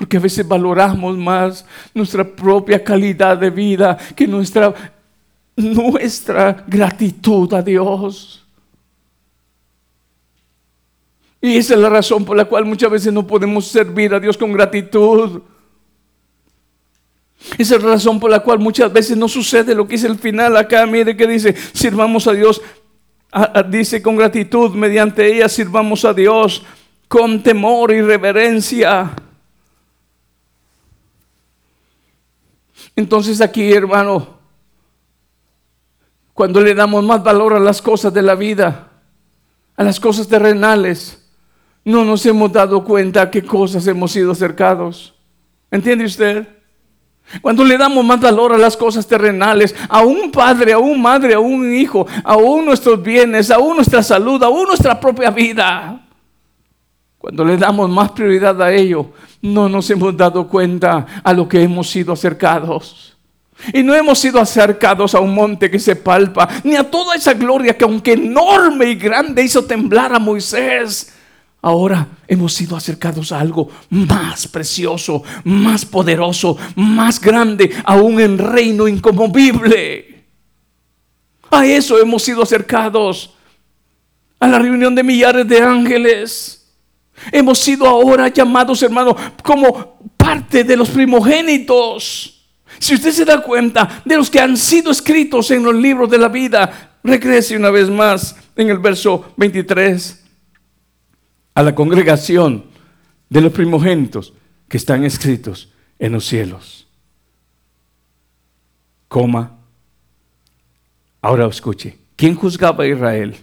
[0.00, 4.72] Porque a veces valoramos más nuestra propia calidad de vida que nuestra,
[5.54, 8.42] nuestra gratitud a Dios.
[11.42, 14.38] Y esa es la razón por la cual muchas veces no podemos servir a Dios
[14.38, 15.42] con gratitud.
[17.58, 20.18] Esa es la razón por la cual muchas veces no sucede lo que es el
[20.18, 20.86] final acá.
[20.86, 22.62] Mire que dice, sirvamos a Dios,
[23.68, 26.62] dice con gratitud, mediante ella sirvamos a Dios
[27.06, 29.14] con temor y reverencia.
[33.00, 34.26] Entonces aquí, hermano,
[36.34, 38.90] cuando le damos más valor a las cosas de la vida,
[39.74, 41.26] a las cosas terrenales,
[41.82, 45.14] no nos hemos dado cuenta a qué cosas hemos sido acercados.
[45.70, 46.46] ¿Entiende usted?
[47.40, 51.32] Cuando le damos más valor a las cosas terrenales, a un padre, a un madre,
[51.32, 56.06] a un hijo, a nuestros bienes, a nuestra salud, a nuestra propia vida.
[57.20, 59.10] Cuando le damos más prioridad a ello,
[59.42, 63.14] no nos hemos dado cuenta a lo que hemos sido acercados.
[63.74, 67.34] Y no hemos sido acercados a un monte que se palpa, ni a toda esa
[67.34, 71.14] gloria que aunque enorme y grande hizo temblar a Moisés.
[71.60, 78.88] Ahora hemos sido acercados a algo más precioso, más poderoso, más grande, aún en reino
[78.88, 80.24] incomovible.
[81.50, 83.34] A eso hemos sido acercados.
[84.38, 86.59] A la reunión de millares de ángeles.
[87.32, 92.48] Hemos sido ahora llamados, hermano, como parte de los primogénitos.
[92.78, 96.18] Si usted se da cuenta de los que han sido escritos en los libros de
[96.18, 100.24] la vida, regrese una vez más en el verso 23
[101.54, 102.64] a la congregación
[103.28, 104.32] de los primogénitos
[104.68, 106.86] que están escritos en los cielos.
[109.08, 109.58] Coma.
[111.20, 111.98] Ahora escuche.
[112.16, 113.36] ¿Quién juzgaba a Israel?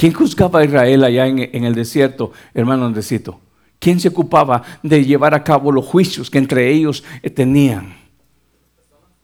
[0.00, 3.38] ¿Quién juzgaba a Israel allá en, el desierto, hermano Andresito?
[3.78, 7.98] ¿Quién se ocupaba de llevar a cabo los juicios que entre ellos tenían?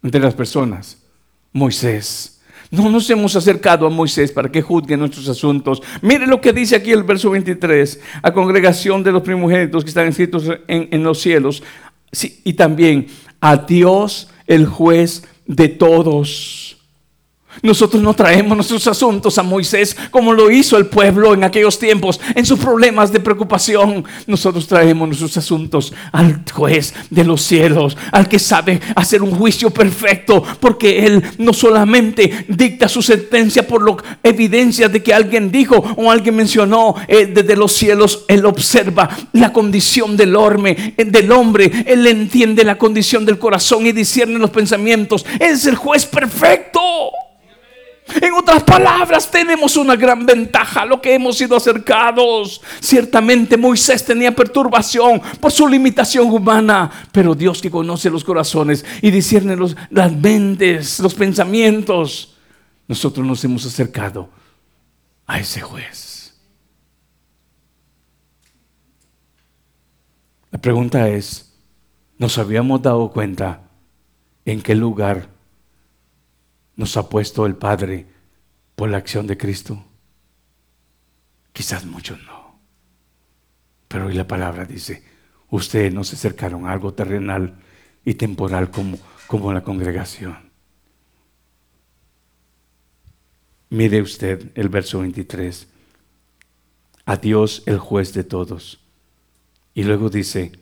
[0.03, 1.03] Entre las personas.
[1.51, 2.43] Moisés.
[2.71, 5.83] No nos hemos acercado a Moisés para que juzgue nuestros asuntos.
[6.03, 7.99] Mire lo que dice aquí el verso 23.
[8.21, 11.63] A congregación de los primogénitos que están escritos en, los cielos.
[12.45, 13.07] y también
[13.41, 16.76] a Dios, el juez de todos.
[17.63, 22.21] Nosotros no traemos nuestros asuntos a Moisés como lo hizo el pueblo en aquellos tiempos,
[22.35, 24.05] en sus problemas de preocupación.
[24.27, 29.71] Nosotros traemos nuestros asuntos al juez de los cielos, al que sabe hacer un juicio
[29.71, 35.77] perfecto, porque él no solamente dicta su sentencia por lo evidencia de que alguien dijo
[35.97, 41.31] o alguien mencionó eh, desde los cielos, él observa la condición del hombre, eh, del
[41.33, 45.25] hombre, él entiende la condición del corazón y discierne los pensamientos.
[45.41, 46.81] es el juez perfecto.
[48.15, 52.63] En otras palabras, tenemos una gran ventaja a lo que hemos sido acercados.
[52.81, 59.11] Ciertamente Moisés tenía perturbación por su limitación humana, pero Dios que conoce los corazones y
[59.11, 62.37] discierne los, las mentes, los pensamientos,
[62.87, 64.31] nosotros nos hemos acercado
[65.27, 66.35] a ese juez.
[70.53, 71.53] La pregunta es,
[72.19, 73.63] ¿nos habíamos dado cuenta
[74.45, 75.36] en qué lugar
[76.77, 78.07] nos ha puesto el Padre
[78.75, 79.85] por la acción de Cristo?
[81.53, 82.61] Quizás muchos no.
[83.89, 85.03] Pero hoy la palabra dice,
[85.51, 87.59] ustedes no se acercaron a algo terrenal
[88.05, 90.51] y temporal como, como la congregación.
[93.71, 95.67] Mire usted el verso 23.
[97.05, 98.81] A Dios el juez de todos.
[99.75, 100.53] Y luego dice,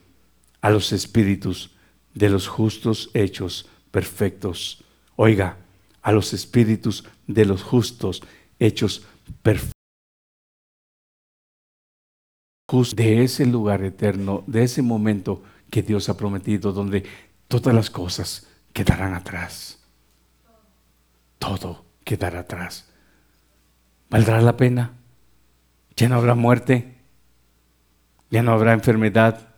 [0.61, 1.73] a los espíritus
[2.15, 4.85] de los justos hechos perfectos.
[5.17, 5.59] Oiga,
[6.05, 8.23] a los espíritus de los justos
[8.59, 9.05] hechos
[9.43, 9.73] perfectos.
[12.95, 17.05] De ese lugar eterno, de ese momento que Dios ha prometido, donde
[17.49, 19.83] todas las cosas quedarán atrás.
[21.39, 22.91] Todo quedará atrás.
[24.11, 24.93] ¿Valdrá la pena?
[25.97, 26.97] Ya no habrá muerte,
[28.31, 29.55] ya no habrá enfermedad,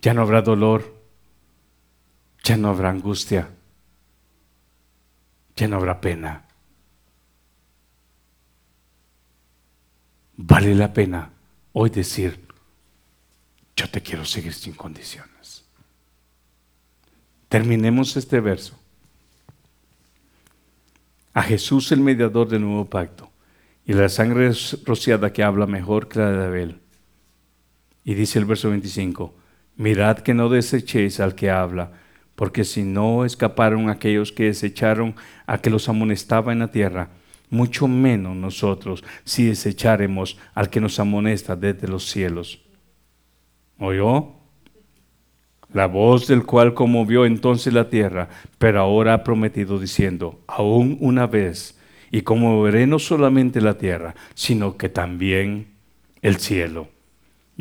[0.00, 0.96] ya no habrá dolor,
[2.42, 3.50] ya no habrá angustia
[5.56, 6.44] ya no habrá pena.
[10.36, 11.30] Vale la pena
[11.72, 12.40] hoy decir,
[13.76, 15.64] yo te quiero seguir sin condiciones.
[17.48, 18.78] Terminemos este verso.
[21.34, 23.30] A Jesús el mediador del nuevo pacto
[23.86, 24.52] y la sangre
[24.84, 26.80] rociada que habla mejor que la de Abel.
[28.04, 29.34] Y dice el verso 25,
[29.76, 31.92] mirad que no desechéis al que habla
[32.42, 35.14] porque si no escaparon aquellos que desecharon
[35.46, 37.10] a que los amonestaba en la tierra,
[37.50, 42.60] mucho menos nosotros si desecharemos al que nos amonesta desde los cielos.
[43.78, 44.32] ¿Oyó?
[45.72, 48.28] La voz del cual conmovió entonces la tierra,
[48.58, 51.78] pero ahora ha prometido diciendo, aún una vez,
[52.10, 55.68] y conmoveré no solamente la tierra, sino que también
[56.22, 56.88] el cielo.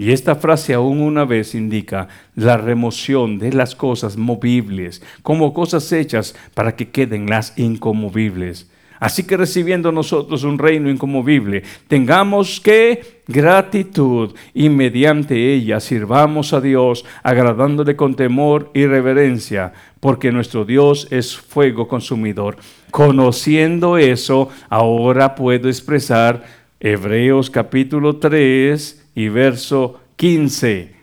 [0.02, 5.92] Y esta frase aún una vez indica la remoción de las cosas movibles como cosas
[5.92, 8.68] hechas para que queden las incomovibles.
[9.00, 16.62] Así que recibiendo nosotros un reino incomovible, tengamos que gratitud y mediante ella sirvamos a
[16.62, 22.58] Dios, agradándole con temor y reverencia, porque nuestro Dios es fuego consumidor.
[22.90, 26.44] Conociendo eso, ahora puedo expresar
[26.80, 30.96] Hebreos capítulo 3 y verso 15.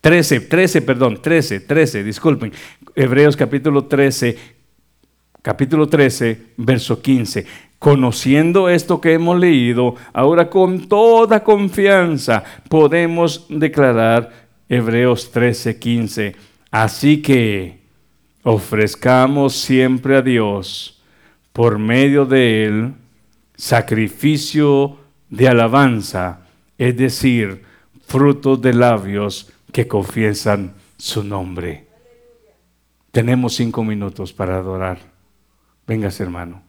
[0.00, 2.52] 13, 13, perdón, 13, 13, disculpen.
[2.94, 4.36] Hebreos capítulo 13,
[5.40, 7.46] capítulo 13, verso 15.
[7.78, 14.30] Conociendo esto que hemos leído, ahora con toda confianza podemos declarar
[14.68, 16.36] Hebreos 13, 15.
[16.70, 17.80] Así que
[18.42, 21.02] ofrezcamos siempre a Dios
[21.52, 22.94] por medio de Él
[23.56, 24.98] sacrificio
[25.30, 26.40] de alabanza,
[26.78, 27.62] es decir,
[28.06, 31.88] frutos de labios que confiesan su nombre.
[33.10, 34.98] Tenemos cinco minutos para adorar.
[35.86, 36.62] Vengas, hermano.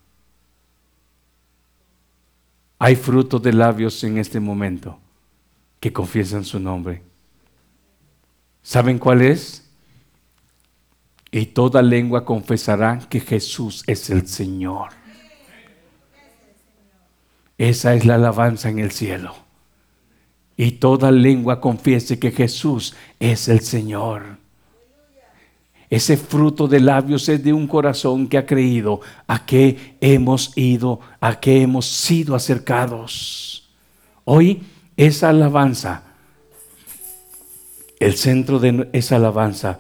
[2.77, 4.99] Hay frutos de labios en este momento
[5.79, 7.01] que confiesan su nombre.
[8.61, 9.69] ¿Saben cuál es?
[11.31, 14.89] Y toda lengua confesará que Jesús es el Señor.
[17.57, 19.35] Esa es la alabanza en el cielo.
[20.57, 24.37] Y toda lengua confiese que Jesús es el Señor.
[25.89, 30.99] Ese fruto de labios es de un corazón que ha creído a que hemos ido,
[31.19, 33.69] a que hemos sido acercados.
[34.23, 34.63] Hoy
[34.97, 36.03] esa alabanza,
[37.99, 39.79] el centro de esa alabanza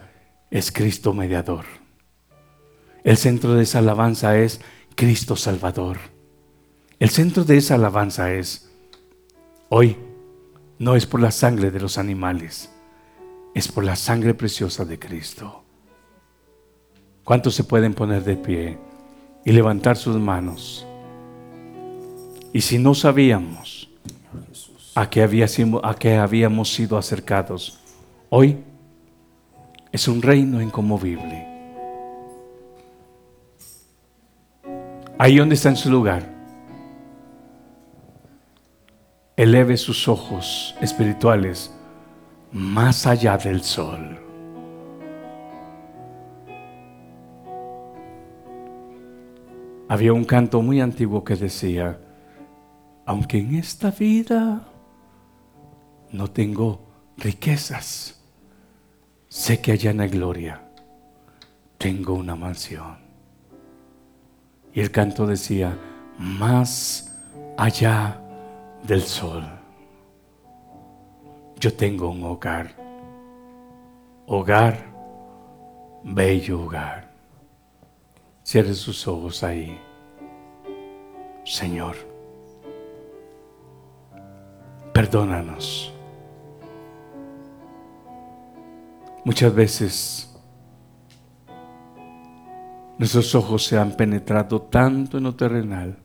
[0.51, 1.65] es Cristo mediador.
[3.03, 4.61] El centro de esa alabanza es
[4.95, 6.14] Cristo Salvador.
[6.97, 8.71] El centro de esa alabanza es,
[9.67, 9.97] hoy
[10.79, 12.69] no es por la sangre de los animales,
[13.53, 15.63] es por la sangre preciosa de Cristo.
[17.25, 18.77] ¿Cuántos se pueden poner de pie
[19.43, 20.85] y levantar sus manos?
[22.53, 23.89] Y si no sabíamos
[24.93, 27.77] a qué, habíamos sido acercados,
[28.29, 28.57] hoy
[29.91, 31.45] es un reino incomovible.
[35.17, 36.34] Ahí donde está en su lugar,
[39.37, 41.73] eleve sus ojos espirituales
[42.51, 44.17] más allá del sol.
[49.89, 51.99] Había un canto muy antiguo que decía,
[53.05, 54.67] aunque en esta vida
[56.11, 56.79] no tengo
[57.17, 58.19] riquezas,
[59.27, 60.61] sé que allá en la gloria
[61.77, 62.97] tengo una mansión.
[64.73, 65.77] Y el canto decía,
[66.17, 67.15] más
[67.57, 68.21] allá
[68.85, 69.43] del sol,
[71.59, 72.75] yo tengo un hogar,
[74.27, 74.85] hogar,
[76.03, 77.11] bello hogar.
[78.43, 79.79] Cierre sus ojos ahí.
[81.43, 81.95] Señor,
[84.93, 85.91] perdónanos.
[89.23, 90.31] Muchas veces
[92.99, 96.04] nuestros ojos se han penetrado tanto en lo terrenal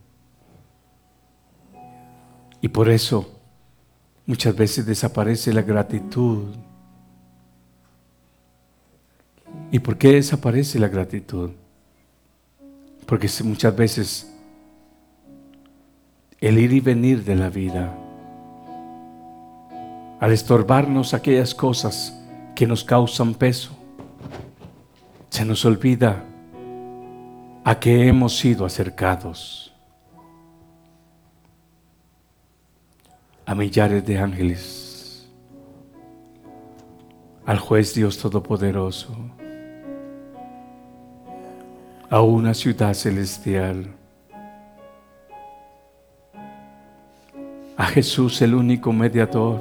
[2.61, 3.27] y por eso
[4.25, 6.55] muchas veces desaparece la gratitud.
[9.71, 11.51] ¿Y por qué desaparece la gratitud?
[13.05, 14.31] Porque muchas veces
[16.39, 17.93] el ir y venir de la vida,
[20.19, 22.17] al estorbarnos aquellas cosas
[22.55, 23.71] que nos causan peso,
[25.29, 26.23] se nos olvida
[27.63, 29.70] a qué hemos sido acercados.
[33.51, 35.29] A millares de ángeles,
[37.45, 39.13] al juez Dios Todopoderoso
[42.09, 43.87] a una ciudad celestial.
[47.75, 49.59] A Jesús el único mediador.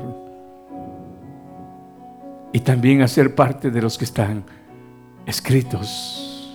[2.53, 4.45] Y también a ser parte de los que están
[5.27, 6.47] escritos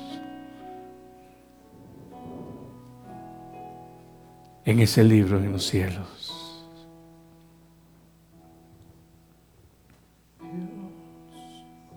[4.64, 6.15] en ese libro en los cielos.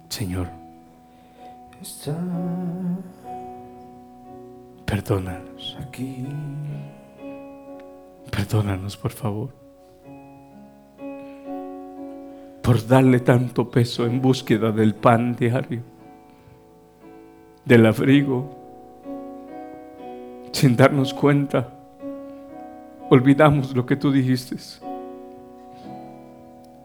[0.09, 0.49] Señor.
[4.85, 5.77] Perdónanos.
[5.81, 6.27] Aquí.
[8.31, 9.51] Perdónanos, por favor.
[12.63, 15.83] Por darle tanto peso en búsqueda del pan diario,
[17.65, 18.57] del abrigo,
[20.53, 21.79] sin darnos cuenta
[23.11, 24.57] olvidamos lo que tú dijiste.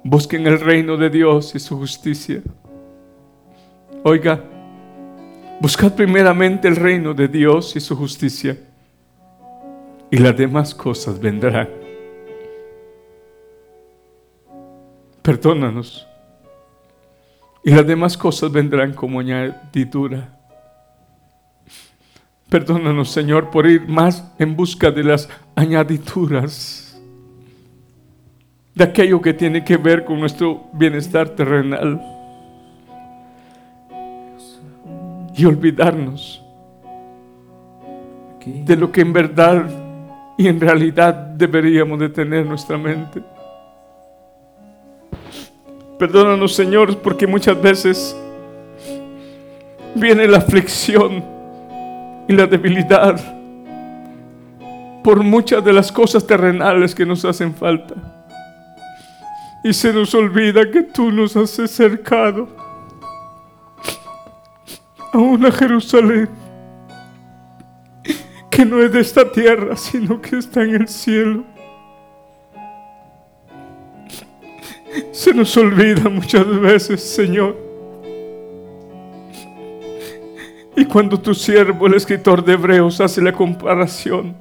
[0.03, 2.41] Busquen el reino de Dios y su justicia.
[4.05, 4.43] Oiga,
[5.61, 8.57] buscad primeramente el reino de Dios y su justicia
[10.11, 11.69] y las demás cosas vendrán.
[15.21, 16.05] Perdónanos.
[17.63, 20.37] Y las demás cosas vendrán como añadidura.
[22.49, 27.01] Perdónanos, Señor, por ir más en busca de las añadiduras,
[28.75, 32.12] de aquello que tiene que ver con nuestro bienestar terrenal.
[35.35, 36.43] Y olvidarnos
[38.45, 39.65] de lo que en verdad
[40.37, 43.21] y en realidad deberíamos de tener nuestra mente.
[45.97, 48.15] Perdónanos, Señor, porque muchas veces
[49.95, 51.23] viene la aflicción
[52.27, 53.21] y la debilidad
[55.03, 57.93] por muchas de las cosas terrenales que nos hacen falta.
[59.63, 62.62] Y se nos olvida que tú nos has acercado
[65.13, 66.27] a una Jerusalén
[68.49, 71.43] que no es de esta tierra, sino que está en el cielo.
[75.11, 77.55] Se nos olvida muchas veces, Señor.
[80.75, 84.35] Y cuando tu siervo, el escritor de Hebreos, hace la comparación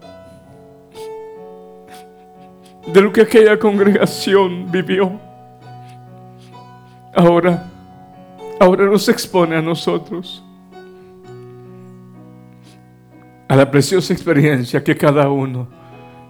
[2.86, 5.20] de lo que aquella congregación vivió,
[7.14, 7.70] ahora,
[8.58, 10.42] ahora nos expone a nosotros
[13.52, 15.68] a la preciosa experiencia que cada uno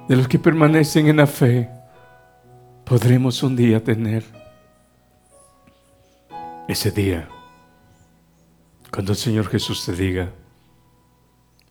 [0.08, 1.70] de los que permanecen en la fe
[2.84, 4.24] podremos un día tener.
[6.66, 7.28] Ese día
[8.90, 10.30] cuando el Señor Jesús te diga,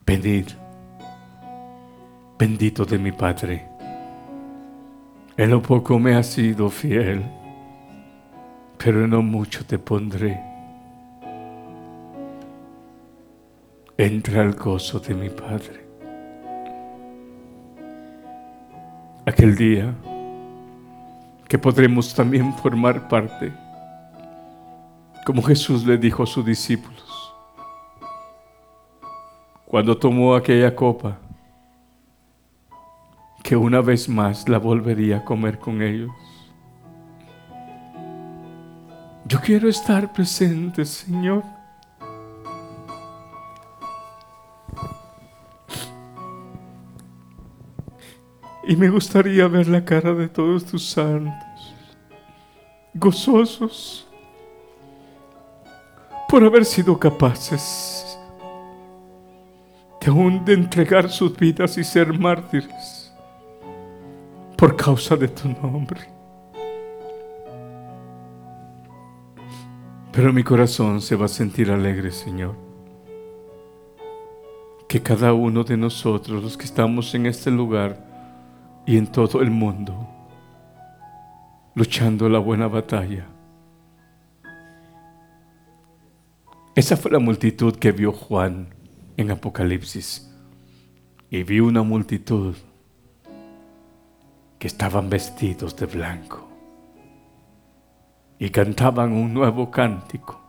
[0.05, 0.53] bendito,
[2.39, 3.67] bendito de mi Padre,
[5.35, 7.25] en lo poco me has sido fiel,
[8.77, 10.50] pero en lo mucho te pondré.
[14.01, 15.85] Entra al gozo de mi Padre.
[19.27, 19.93] Aquel día
[21.47, 23.53] que podremos también formar parte,
[25.23, 27.31] como Jesús le dijo a sus discípulos,
[29.67, 31.19] cuando tomó aquella copa,
[33.43, 36.09] que una vez más la volvería a comer con ellos.
[39.25, 41.60] Yo quiero estar presente, Señor.
[48.63, 51.75] Y me gustaría ver la cara de todos tus santos,
[52.93, 54.07] gozosos
[56.29, 58.17] por haber sido capaces
[59.99, 63.11] de aún de entregar sus vidas y ser mártires
[64.57, 65.99] por causa de tu nombre.
[70.11, 72.55] Pero mi corazón se va a sentir alegre, Señor.
[74.87, 78.10] Que cada uno de nosotros, los que estamos en este lugar
[78.85, 80.07] y en todo el mundo,
[81.75, 83.27] luchando la buena batalla,
[86.73, 88.73] esa fue la multitud que vio Juan
[89.17, 90.33] en Apocalipsis
[91.29, 92.55] y vi una multitud
[94.57, 96.47] que estaban vestidos de blanco
[98.39, 100.39] y cantaban un nuevo cántico.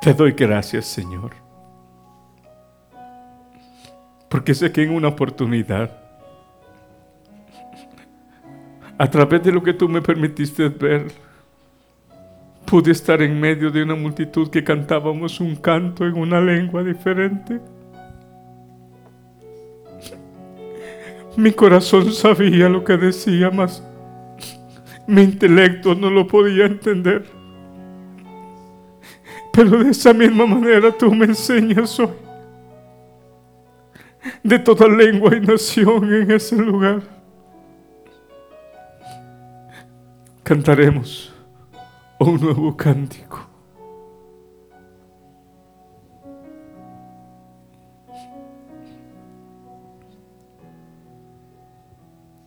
[0.00, 1.41] Te doy gracias, Señor,
[4.32, 5.90] porque sé que en una oportunidad,
[8.96, 11.08] a través de lo que tú me permitiste ver,
[12.64, 17.60] pude estar en medio de una multitud que cantábamos un canto en una lengua diferente.
[21.36, 23.86] Mi corazón sabía lo que decía, mas
[25.06, 27.26] mi intelecto no lo podía entender.
[29.52, 32.31] Pero de esa misma manera tú me enseñas hoy
[34.42, 37.02] de toda lengua y nación en ese lugar.
[40.42, 41.32] Cantaremos
[42.18, 43.40] un nuevo cántico.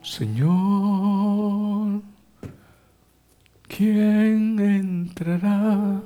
[0.01, 2.01] Señor,
[3.67, 6.01] ¿quién entrará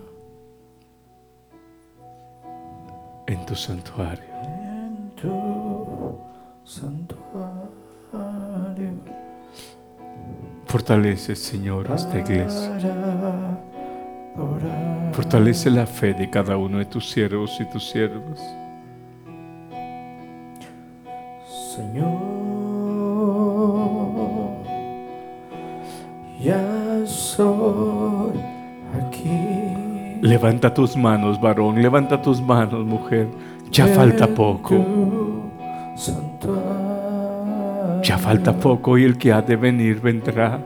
[3.28, 4.24] en tu santuario?
[6.70, 7.20] Santuario.
[10.67, 12.70] Fortalece, Señor, esta iglesia.
[15.11, 18.39] Fortalece la fe de cada uno de tus siervos y tus siervas.
[21.76, 22.20] Señor,
[26.39, 28.39] ya soy
[29.01, 30.20] aquí.
[30.22, 33.28] Levanta tus manos, varón, levanta tus manos, mujer.
[33.72, 34.86] Ya falta poco.
[38.03, 40.59] Ya falta poco y el que ha de venir vendrá.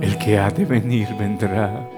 [0.00, 1.88] El que ha de venir vendrá.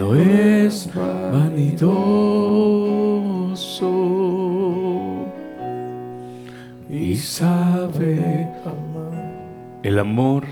[0.00, 1.90] No es vanidoso
[6.88, 8.50] y sabe
[9.82, 10.46] el amor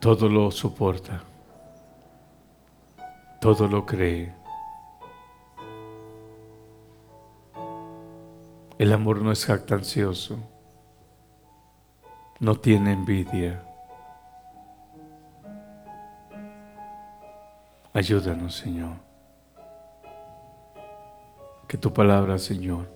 [0.00, 1.22] todo lo soporta,
[3.40, 4.34] todo lo cree.
[8.78, 10.36] El amor no es jactancioso,
[12.40, 13.65] no tiene envidia.
[17.96, 18.98] Ayúdanos, Señor.
[21.66, 22.92] Que tu palabra, Señor,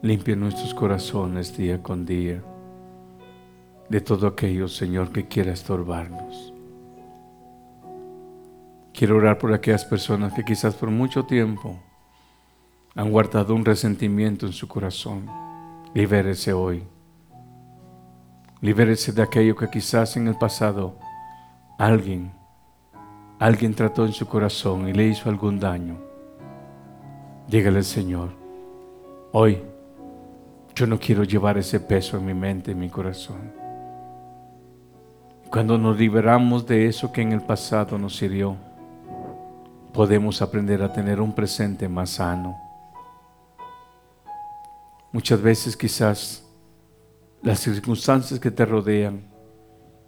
[0.00, 2.42] limpie nuestros corazones día con día
[3.90, 6.54] de todo aquello, Señor, que quiera estorbarnos.
[8.94, 11.78] Quiero orar por aquellas personas que quizás por mucho tiempo
[12.94, 15.26] han guardado un resentimiento en su corazón.
[15.92, 16.82] Libérese hoy.
[18.62, 20.98] Libérese de aquello que quizás en el pasado
[21.78, 22.37] alguien,
[23.38, 25.96] alguien trató en su corazón y le hizo algún daño.
[27.46, 28.30] Dígale al Señor,
[29.32, 29.62] hoy
[30.74, 33.52] yo no quiero llevar ese peso en mi mente, en mi corazón.
[35.50, 38.56] Cuando nos liberamos de eso que en el pasado nos hirió,
[39.92, 42.56] podemos aprender a tener un presente más sano.
[45.10, 46.44] Muchas veces quizás
[47.42, 49.22] las circunstancias que te rodean,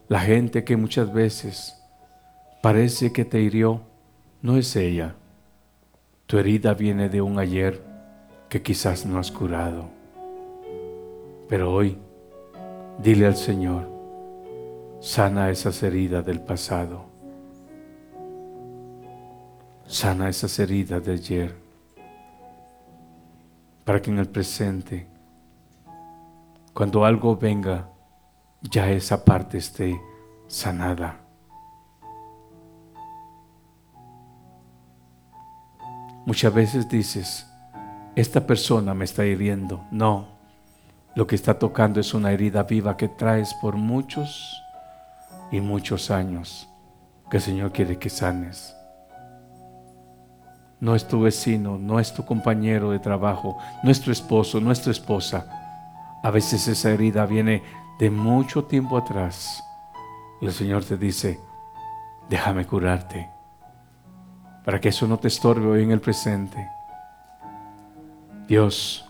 [0.08, 1.79] la gente que muchas veces
[2.62, 3.80] parece que te hirió,
[4.42, 5.14] no es ella.
[6.26, 7.82] Tu herida viene de un ayer
[8.48, 9.88] que quizás no has curado.
[11.48, 11.98] Pero hoy,
[13.02, 13.88] dile al Señor,
[15.00, 17.06] sana esas heridas del pasado.
[19.86, 21.54] Sana esas heridas de ayer.
[23.84, 25.08] Para que en el presente,
[26.72, 27.88] cuando algo venga,
[28.62, 30.00] ya esa parte esté
[30.46, 31.29] sanada.
[36.30, 37.44] Muchas veces dices,
[38.14, 39.84] esta persona me está hiriendo.
[39.90, 40.28] No,
[41.16, 44.62] lo que está tocando es una herida viva que traes por muchos
[45.50, 46.68] y muchos años
[47.28, 48.76] que el Señor quiere que sanes.
[50.78, 54.70] No es tu vecino, no es tu compañero de trabajo, no es tu esposo, no
[54.70, 55.48] es tu esposa.
[56.22, 57.64] A veces esa herida viene
[57.98, 59.64] de mucho tiempo atrás.
[60.40, 61.40] Y el Señor te dice,
[62.28, 63.28] déjame curarte,
[64.64, 66.68] para que eso no te estorbe hoy en el presente.
[68.46, 69.08] Dios,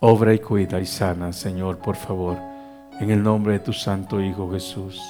[0.00, 2.36] obra y cuida y sana, Señor, por favor,
[2.98, 5.00] en el nombre de tu Santo Hijo Jesús.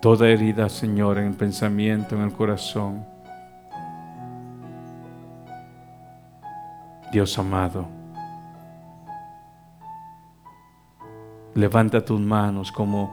[0.00, 3.04] Toda herida, Señor, en el pensamiento, en el corazón.
[7.10, 7.88] Dios amado,
[11.54, 13.10] levanta tus manos como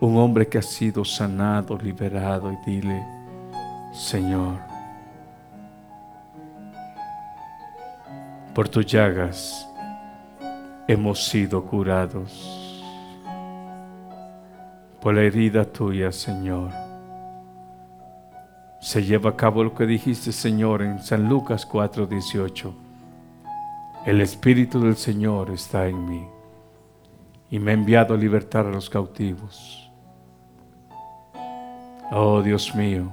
[0.00, 3.17] un hombre que ha sido sanado, liberado y dile,
[3.98, 4.60] Señor,
[8.54, 9.68] por tus llagas
[10.86, 12.80] hemos sido curados
[15.00, 16.70] por la herida tuya, Señor.
[18.80, 22.72] Se lleva a cabo lo que dijiste, Señor, en San Lucas 4:18.
[24.06, 26.24] El Espíritu del Señor está en mí
[27.50, 29.90] y me ha enviado a libertar a los cautivos.
[32.12, 33.12] Oh Dios mío,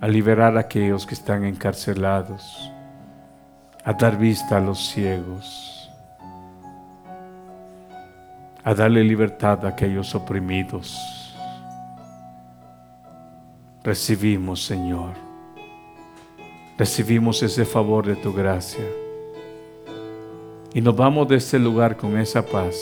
[0.00, 2.70] a liberar a aquellos que están encarcelados,
[3.84, 5.78] a dar vista a los ciegos
[8.68, 11.34] a darle libertad a aquellos oprimidos.
[13.82, 15.14] Recibimos, Señor,
[16.76, 18.84] recibimos ese favor de tu gracia.
[20.74, 22.76] Y nos vamos de este lugar con esa paz,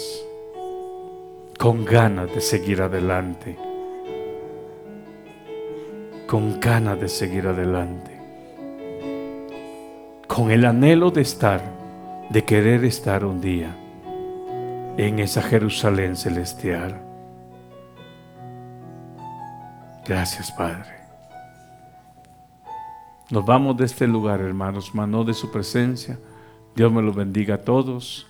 [1.56, 3.56] con ganas de seguir adelante,
[6.26, 8.10] con ganas de seguir adelante,
[10.26, 11.62] con el anhelo de estar,
[12.30, 13.76] de querer estar un día
[14.96, 17.00] en esa Jerusalén celestial.
[20.06, 20.96] Gracias, Padre.
[23.30, 26.18] Nos vamos de este lugar, hermanos, mano de su presencia.
[26.74, 28.26] Dios me lo bendiga a todos.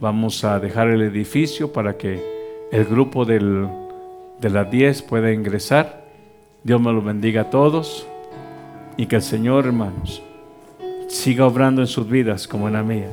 [0.00, 2.22] Vamos a dejar el edificio para que
[2.72, 3.68] el grupo del,
[4.40, 6.03] de las 10 pueda ingresar.
[6.64, 8.06] Dios me lo bendiga a todos
[8.96, 10.22] y que el Señor, hermanos,
[11.08, 13.10] siga obrando en sus vidas como en la mía.